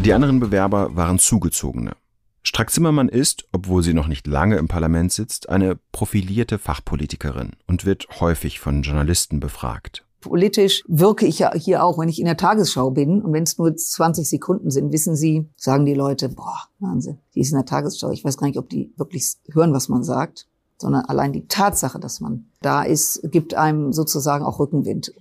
Die 0.05 0.15
anderen 0.15 0.41
Bewerber 0.41 0.97
waren 0.97 1.19
Zugezogene. 1.19 1.93
Strack 2.43 2.71
Zimmermann 2.71 3.11
ist, 3.11 3.45
obwohl 3.53 3.83
sie 3.83 3.93
noch 3.93 4.09
nicht 4.09 4.27
lange 4.27 4.57
im 4.57 4.67
Parlament 4.67 5.13
sitzt, 5.13 5.51
eine 5.51 5.79
profilierte 5.93 6.59
Fachpolitikerin 6.59 7.51
und 7.67 7.85
wird 7.85 8.09
häufig 8.19 8.61
von 8.61 8.81
Journalisten 8.81 9.41
befragt. 9.41 10.07
Politisch 10.23 10.85
wirke 10.89 11.27
ich 11.27 11.41
ja 11.41 11.53
hier 11.55 11.85
auch, 11.85 11.99
wenn 11.99 12.09
ich 12.09 12.19
in 12.19 12.25
der 12.25 12.39
Tagesschau 12.39 12.91
bin 12.91 13.21
und 13.21 13.35
wenn 13.35 13.43
es 13.43 13.59
nur 13.59 13.77
20 13.77 14.27
Sekunden 14.27 14.71
sind, 14.71 14.91
wissen 14.91 15.17
Sie, 15.17 15.51
sagen 15.57 15.85
die 15.85 15.95
Leute, 15.95 16.31
boah, 16.31 16.63
Wahnsinn, 16.79 17.19
die 17.35 17.41
ist 17.41 17.51
in 17.51 17.59
der 17.59 17.67
Tagesschau. 17.67 18.11
Ich 18.11 18.25
weiß 18.25 18.39
gar 18.39 18.47
nicht, 18.47 18.59
ob 18.59 18.71
die 18.71 18.95
wirklich 18.97 19.35
hören, 19.53 19.75
was 19.75 19.91
man 19.91 20.03
sagt, 20.03 20.47
sondern 20.79 21.05
allein 21.05 21.35
die 21.35 21.47
Tatsache, 21.47 22.01
dass 22.01 22.21
man 22.21 22.47
da 22.63 22.85
ist, 22.85 23.21
gibt 23.31 23.53
einem 23.53 23.93
sozusagen 23.93 24.47
auch 24.47 24.61
Rückenwind. 24.61 25.13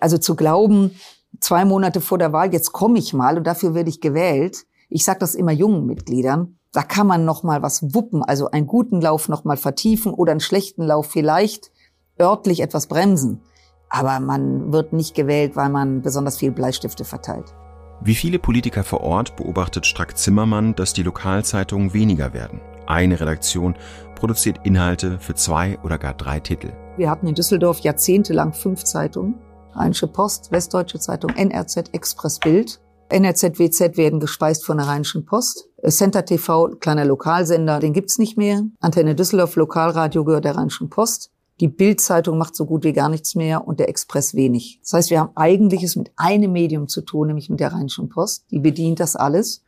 Also 0.00 0.18
zu 0.18 0.36
glauben, 0.36 0.92
zwei 1.38 1.64
Monate 1.64 2.00
vor 2.00 2.18
der 2.18 2.32
Wahl, 2.32 2.52
jetzt 2.52 2.72
komme 2.72 2.98
ich 2.98 3.12
mal 3.12 3.36
und 3.36 3.46
dafür 3.46 3.74
werde 3.74 3.90
ich 3.90 4.00
gewählt. 4.00 4.64
Ich 4.88 5.04
sage 5.04 5.20
das 5.20 5.34
immer 5.34 5.52
jungen 5.52 5.86
Mitgliedern. 5.86 6.56
Da 6.72 6.82
kann 6.82 7.06
man 7.06 7.24
noch 7.24 7.42
mal 7.42 7.62
was 7.62 7.94
wuppen, 7.94 8.22
also 8.22 8.50
einen 8.50 8.66
guten 8.66 9.00
Lauf 9.00 9.28
noch 9.28 9.44
mal 9.44 9.56
vertiefen 9.56 10.12
oder 10.12 10.32
einen 10.32 10.40
schlechten 10.40 10.82
Lauf 10.82 11.06
vielleicht 11.06 11.72
örtlich 12.20 12.60
etwas 12.60 12.86
bremsen. 12.86 13.40
Aber 13.88 14.20
man 14.20 14.72
wird 14.72 14.92
nicht 14.92 15.14
gewählt, 15.14 15.56
weil 15.56 15.68
man 15.68 16.00
besonders 16.02 16.38
viel 16.38 16.52
Bleistifte 16.52 17.04
verteilt. 17.04 17.54
Wie 18.02 18.14
viele 18.14 18.38
Politiker 18.38 18.84
vor 18.84 19.00
Ort 19.02 19.36
beobachtet 19.36 19.84
Strack-Zimmermann, 19.84 20.74
dass 20.74 20.92
die 20.92 21.02
Lokalzeitungen 21.02 21.92
weniger 21.92 22.32
werden. 22.32 22.60
Eine 22.86 23.20
Redaktion 23.20 23.74
produziert 24.14 24.60
Inhalte 24.64 25.18
für 25.18 25.34
zwei 25.34 25.78
oder 25.82 25.98
gar 25.98 26.14
drei 26.14 26.40
Titel. 26.40 26.72
Wir 26.96 27.10
hatten 27.10 27.26
in 27.26 27.34
Düsseldorf 27.34 27.80
jahrzehntelang 27.80 28.52
fünf 28.52 28.84
Zeitungen. 28.84 29.34
Rheinische 29.74 30.06
Post, 30.06 30.50
Westdeutsche 30.50 30.98
Zeitung, 30.98 31.30
NRZ, 31.30 31.92
Express 31.92 32.38
Bild. 32.38 32.80
NRZ, 33.08 33.58
WZ 33.58 33.96
werden 33.96 34.20
gespeist 34.20 34.64
von 34.64 34.78
der 34.78 34.86
Rheinischen 34.86 35.24
Post. 35.24 35.68
Center 35.88 36.24
TV, 36.24 36.76
kleiner 36.80 37.04
Lokalsender, 37.04 37.80
den 37.80 37.92
gibt's 37.92 38.18
nicht 38.18 38.36
mehr. 38.36 38.62
Antenne 38.80 39.14
Düsseldorf, 39.14 39.56
Lokalradio 39.56 40.24
gehört 40.24 40.44
der 40.44 40.56
Rheinischen 40.56 40.90
Post. 40.90 41.30
Die 41.60 41.68
Bild-Zeitung 41.68 42.38
macht 42.38 42.56
so 42.56 42.64
gut 42.64 42.84
wie 42.84 42.92
gar 42.92 43.08
nichts 43.08 43.34
mehr 43.34 43.66
und 43.66 43.80
der 43.80 43.88
Express 43.88 44.34
wenig. 44.34 44.80
Das 44.82 44.94
heißt, 44.94 45.10
wir 45.10 45.20
haben 45.20 45.32
eigentlich 45.34 45.82
es 45.82 45.94
mit 45.94 46.10
einem 46.16 46.52
Medium 46.52 46.88
zu 46.88 47.02
tun, 47.02 47.26
nämlich 47.26 47.50
mit 47.50 47.60
der 47.60 47.72
Rheinischen 47.72 48.08
Post. 48.08 48.46
Die 48.50 48.60
bedient 48.60 48.98
das 48.98 49.14
alles. 49.14 49.62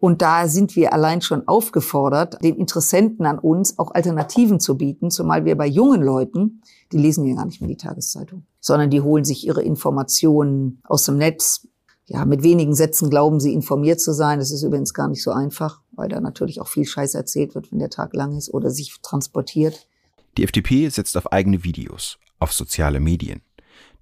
Und 0.00 0.22
da 0.22 0.46
sind 0.46 0.76
wir 0.76 0.92
allein 0.92 1.22
schon 1.22 1.48
aufgefordert, 1.48 2.42
den 2.42 2.56
Interessenten 2.56 3.26
an 3.26 3.38
uns 3.38 3.78
auch 3.78 3.92
Alternativen 3.92 4.60
zu 4.60 4.76
bieten, 4.76 5.10
zumal 5.10 5.44
wir 5.44 5.56
bei 5.56 5.66
jungen 5.66 6.02
Leuten, 6.02 6.62
die 6.92 6.98
lesen 6.98 7.24
ja 7.26 7.34
gar 7.34 7.46
nicht 7.46 7.60
mehr 7.60 7.68
die 7.68 7.76
Tageszeitung, 7.76 8.44
sondern 8.60 8.90
die 8.90 9.00
holen 9.00 9.24
sich 9.24 9.44
ihre 9.44 9.62
Informationen 9.62 10.80
aus 10.84 11.04
dem 11.04 11.18
Netz. 11.18 11.66
Ja, 12.06 12.24
mit 12.24 12.42
wenigen 12.42 12.74
Sätzen 12.74 13.10
glauben 13.10 13.40
sie 13.40 13.52
informiert 13.52 14.00
zu 14.00 14.14
sein. 14.14 14.38
Das 14.38 14.52
ist 14.52 14.62
übrigens 14.62 14.94
gar 14.94 15.08
nicht 15.08 15.22
so 15.22 15.32
einfach, 15.32 15.82
weil 15.92 16.08
da 16.08 16.20
natürlich 16.20 16.60
auch 16.60 16.68
viel 16.68 16.86
Scheiß 16.86 17.14
erzählt 17.14 17.54
wird, 17.54 17.70
wenn 17.72 17.80
der 17.80 17.90
Tag 17.90 18.14
lang 18.14 18.36
ist 18.36 18.54
oder 18.54 18.70
sich 18.70 18.94
transportiert. 19.02 19.88
Die 20.36 20.44
FDP 20.44 20.88
setzt 20.88 21.16
auf 21.16 21.32
eigene 21.32 21.64
Videos, 21.64 22.18
auf 22.38 22.52
soziale 22.52 23.00
Medien. 23.00 23.42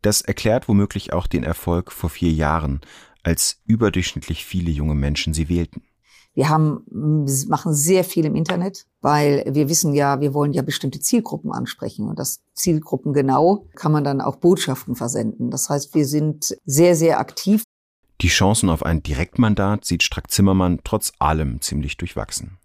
Das 0.02 0.20
erklärt 0.20 0.68
womöglich 0.68 1.14
auch 1.14 1.26
den 1.26 1.42
Erfolg 1.42 1.90
vor 1.90 2.10
vier 2.10 2.30
Jahren, 2.30 2.80
als 3.26 3.58
überdurchschnittlich 3.66 4.44
viele 4.44 4.70
junge 4.70 4.94
Menschen 4.94 5.34
sie 5.34 5.48
wählten. 5.48 5.82
Wir 6.34 6.48
haben, 6.48 6.84
machen 7.48 7.74
sehr 7.74 8.04
viel 8.04 8.26
im 8.26 8.36
Internet, 8.36 8.86
weil 9.00 9.44
wir 9.50 9.68
wissen 9.68 9.94
ja, 9.94 10.20
wir 10.20 10.34
wollen 10.34 10.52
ja 10.52 10.62
bestimmte 10.62 11.00
Zielgruppen 11.00 11.50
ansprechen. 11.50 12.06
Und 12.08 12.18
das 12.18 12.40
Zielgruppen 12.52 13.14
genau 13.14 13.66
kann 13.74 13.90
man 13.90 14.04
dann 14.04 14.20
auch 14.20 14.36
Botschaften 14.36 14.94
versenden. 14.96 15.50
Das 15.50 15.70
heißt, 15.70 15.94
wir 15.94 16.06
sind 16.06 16.56
sehr, 16.66 16.94
sehr 16.94 17.18
aktiv. 17.18 17.62
Die 18.20 18.28
Chancen 18.28 18.68
auf 18.68 18.84
ein 18.84 19.02
Direktmandat 19.02 19.86
sieht 19.86 20.02
Strack-Zimmermann 20.02 20.80
trotz 20.84 21.12
allem 21.18 21.60
ziemlich 21.62 21.96
durchwachsen. 21.96 22.58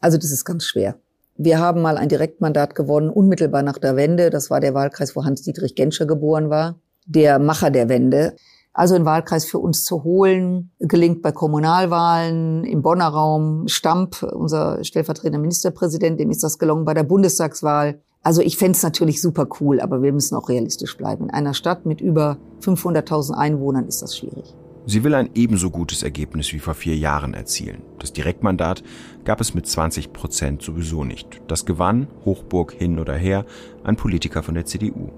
Also 0.00 0.16
das 0.16 0.30
ist 0.30 0.44
ganz 0.44 0.64
schwer. 0.64 0.96
Wir 1.36 1.58
haben 1.58 1.82
mal 1.82 1.98
ein 1.98 2.08
Direktmandat 2.08 2.74
gewonnen, 2.74 3.10
unmittelbar 3.10 3.62
nach 3.62 3.78
der 3.78 3.96
Wende. 3.96 4.30
Das 4.30 4.48
war 4.48 4.60
der 4.60 4.74
Wahlkreis, 4.74 5.16
wo 5.16 5.24
Hans-Dietrich 5.24 5.74
Genscher 5.74 6.06
geboren 6.06 6.50
war, 6.50 6.78
der 7.04 7.38
Macher 7.40 7.70
der 7.70 7.88
Wende. 7.88 8.36
Also 8.74 8.94
einen 8.94 9.04
Wahlkreis 9.04 9.44
für 9.44 9.58
uns 9.58 9.84
zu 9.84 10.02
holen, 10.02 10.70
gelingt 10.78 11.20
bei 11.20 11.30
Kommunalwahlen 11.32 12.64
im 12.64 12.80
Bonner 12.80 13.08
Raum. 13.08 13.68
Stamp, 13.68 14.22
unser 14.22 14.82
stellvertretender 14.82 15.38
Ministerpräsident, 15.38 16.18
dem 16.18 16.30
ist 16.30 16.42
das 16.42 16.58
gelungen 16.58 16.84
bei 16.84 16.94
der 16.94 17.02
Bundestagswahl. 17.02 18.00
Also 18.22 18.40
ich 18.40 18.56
fände 18.56 18.76
es 18.76 18.82
natürlich 18.82 19.20
super 19.20 19.46
cool, 19.60 19.80
aber 19.80 20.00
wir 20.00 20.12
müssen 20.12 20.36
auch 20.36 20.48
realistisch 20.48 20.96
bleiben. 20.96 21.24
In 21.24 21.30
einer 21.30 21.54
Stadt 21.54 21.84
mit 21.84 22.00
über 22.00 22.38
500.000 22.62 23.32
Einwohnern 23.32 23.86
ist 23.88 24.00
das 24.00 24.16
schwierig. 24.16 24.54
Sie 24.84 25.04
will 25.04 25.14
ein 25.14 25.30
ebenso 25.34 25.70
gutes 25.70 26.02
Ergebnis 26.02 26.52
wie 26.52 26.58
vor 26.58 26.74
vier 26.74 26.96
Jahren 26.96 27.34
erzielen. 27.34 27.82
Das 28.00 28.12
Direktmandat 28.12 28.82
gab 29.24 29.40
es 29.40 29.54
mit 29.54 29.66
20 29.66 30.12
Prozent 30.12 30.62
sowieso 30.62 31.04
nicht. 31.04 31.40
Das 31.46 31.66
gewann, 31.66 32.08
Hochburg 32.24 32.72
hin 32.72 32.98
oder 32.98 33.14
her, 33.14 33.44
ein 33.84 33.96
Politiker 33.96 34.42
von 34.42 34.54
der 34.54 34.66
CDU. 34.66 35.10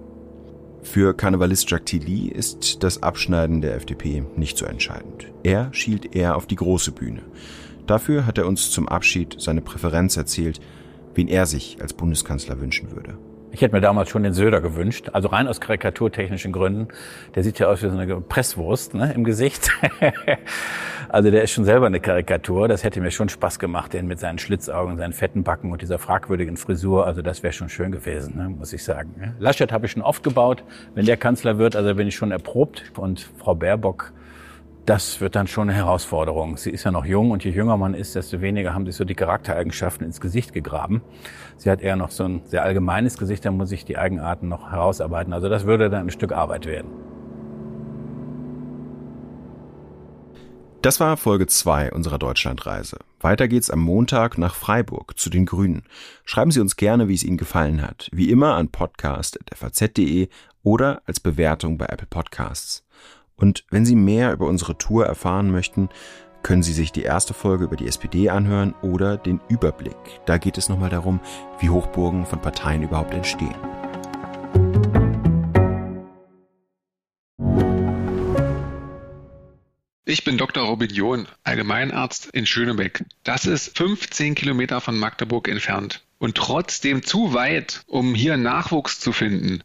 Für 0.85 1.15
Karnevalist 1.15 1.69
Jacques 1.71 1.87
Tilly 1.87 2.29
ist 2.29 2.85
das 2.85 3.03
Abschneiden 3.03 3.61
der 3.61 3.75
FDP 3.75 4.23
nicht 4.37 4.57
so 4.57 4.67
entscheidend. 4.67 5.33
Er 5.43 5.73
schielt 5.73 6.15
eher 6.15 6.37
auf 6.37 6.47
die 6.47 6.55
große 6.55 6.93
Bühne. 6.93 7.23
Dafür 7.87 8.27
hat 8.27 8.39
er 8.39 8.47
uns 8.47 8.71
zum 8.71 8.89
Abschied 8.89 9.35
seine 9.41 9.63
Präferenz 9.63 10.17
erzählt, 10.17 10.61
wen 11.15 11.27
er 11.27 11.47
sich 11.47 11.79
als 11.81 11.95
Bundeskanzler 11.95 12.61
wünschen 12.61 12.93
würde. 12.93 13.19
Ich 13.55 13.63
hätte 13.63 13.73
mir 13.73 13.81
damals 13.81 14.09
schon 14.09 14.25
den 14.25 14.33
Söder 14.33 14.61
gewünscht, 14.61 15.11
also 15.13 15.29
rein 15.29 15.47
aus 15.47 15.61
karikaturtechnischen 15.61 16.51
Gründen. 16.51 16.89
Der 17.37 17.45
sieht 17.45 17.61
ja 17.61 17.69
aus 17.69 17.85
wie 17.85 17.89
so 17.89 17.97
eine 17.97 18.21
Presswurst 18.21 18.95
ne, 18.95 19.13
im 19.15 19.23
Gesicht. 19.23 19.71
also 21.09 21.31
der 21.31 21.45
ist 21.45 21.53
schon 21.53 21.65
selber 21.65 21.87
eine 21.87 22.01
Karikatur. 22.01 22.67
Das 22.67 22.83
hätte 22.83 23.01
mir 23.01 23.13
schon 23.13 23.29
Spaß 23.29 23.61
gemacht, 23.61 23.93
den 23.93 24.09
mit 24.09 24.19
seinen 24.19 24.41
Schlitzaugen, 24.41 24.97
seinen 24.99 25.13
fetten 25.13 25.45
Backen 25.45 25.71
und 25.71 25.83
dieser 25.83 26.01
fragwürdigen 26.01 26.57
Frisur. 26.57 27.07
Also 27.07 27.23
das 27.23 27.45
wäre 27.45 27.53
schon 27.53 27.69
schön 27.69 27.93
gewesen, 27.93 28.37
ne, 28.37 28.49
muss 28.49 28.73
ich 28.73 28.83
sagen. 28.83 29.37
Laschet 29.39 29.71
habe 29.71 29.87
ich 29.87 29.93
schon 29.93 30.03
oft 30.03 30.25
gebaut. 30.25 30.65
Wenn 30.97 31.07
der 31.07 31.17
Kanzler 31.17 31.57
wird, 31.57 31.77
also 31.77 31.95
bin 31.95 32.09
ich 32.09 32.17
schon 32.17 32.33
erprobt. 32.33 32.83
Und 32.97 33.31
Frau 33.39 33.55
Baerbock 33.55 34.13
das 34.87 35.21
wird 35.21 35.35
dann 35.35 35.47
schon 35.47 35.71
eine 35.71 35.79
Herausforderung. 35.79 36.57
Sie 36.57 36.71
ist 36.71 36.85
ja 36.85 36.91
noch 36.91 37.07
jung 37.07 37.31
und 37.31 37.43
je 37.45 37.51
jünger 37.51 37.77
man 37.77 37.95
ist, 37.95 38.15
desto 38.15 38.41
weniger 38.41 38.75
haben 38.75 38.85
sich 38.87 38.97
so 38.97 39.05
die 39.05 39.15
Charaktereigenschaften 39.15 40.07
ins 40.07 40.21
Gesicht 40.21 40.53
gegraben. 40.53 41.03
Sie 41.57 41.71
hat 41.71 41.81
eher 41.81 41.97
noch 41.97 42.11
so 42.11 42.25
ein 42.25 42.43
sehr 42.45 42.63
allgemeines 42.63 43.17
Gesicht, 43.17 43.45
da 43.45 43.51
muss 43.51 43.73
ich 43.73 43.85
die 43.85 43.97
Eigenarten 43.97 44.49
noch 44.49 44.71
herausarbeiten. 44.71 45.33
Also 45.33 45.49
das 45.49 45.65
würde 45.65 45.89
dann 45.89 46.07
ein 46.07 46.11
Stück 46.11 46.33
Arbeit 46.33 46.67
werden. 46.67 46.91
Das 50.83 51.01
war 51.01 51.17
Folge 51.17 51.47
2 51.47 51.93
unserer 51.93 52.19
Deutschlandreise. 52.19 52.99
Weiter 53.19 53.49
geht's 53.49 53.71
am 53.71 53.81
Montag 53.81 54.37
nach 54.37 54.55
Freiburg 54.55 55.19
zu 55.19 55.31
den 55.31 55.47
Grünen. 55.47 55.85
Schreiben 56.27 56.51
Sie 56.51 56.61
uns 56.61 56.77
gerne, 56.77 57.09
wie 57.09 57.15
es 57.15 57.25
Ihnen 57.25 57.39
gefallen 57.39 57.81
hat. 57.81 58.11
Wie 58.13 58.31
immer 58.31 58.57
an 58.57 58.69
podcast.faz.de 58.69 60.29
oder 60.63 61.01
als 61.07 61.21
Bewertung 61.21 61.79
bei 61.79 61.87
Apple 61.87 62.07
Podcasts. 62.07 62.84
Und 63.37 63.65
wenn 63.71 63.85
Sie 63.85 63.97
mehr 63.97 64.33
über 64.33 64.47
unsere 64.47 64.79
Tour 64.79 65.07
erfahren 65.07 65.51
möchten, 65.51 65.89
können 66.43 66.63
Sie 66.63 66.73
sich 66.73 66.93
die 66.93 67.03
erste 67.03 67.35
Folge 67.35 67.65
über 67.65 67.77
die 67.77 67.87
SPD 67.89 68.29
anhören 68.29 68.75
oder 68.83 69.17
den 69.17 69.41
Überblick. 69.49 69.97
Da 70.27 70.39
geht 70.39 70.59
es 70.59 70.69
nochmal 70.69 70.91
darum, 70.91 71.21
wie 71.59 71.71
Hochburgen 71.71 72.27
von 72.27 72.41
Parteien 72.41 72.83
überhaupt 72.83 73.15
entstehen. 73.15 73.55
Ich 80.07 80.23
bin 80.23 80.37
Dr. 80.37 80.65
Robin 80.65 80.91
John, 80.91 81.27
Allgemeinarzt 81.45 82.27
in 82.27 82.47
Schönebeck. 82.47 83.05
Das 83.25 83.47
ist 83.47 83.77
15 83.77 84.35
Kilometer 84.35 84.81
von 84.83 84.99
Magdeburg 84.99 85.49
entfernt 85.49 86.05
und 86.19 86.37
trotzdem 86.37 87.03
zu 87.03 87.35
weit, 87.35 87.83
um 87.87 88.15
hier 88.15 88.37
Nachwuchs 88.37 89.01
zu 89.01 89.13
finden. 89.13 89.65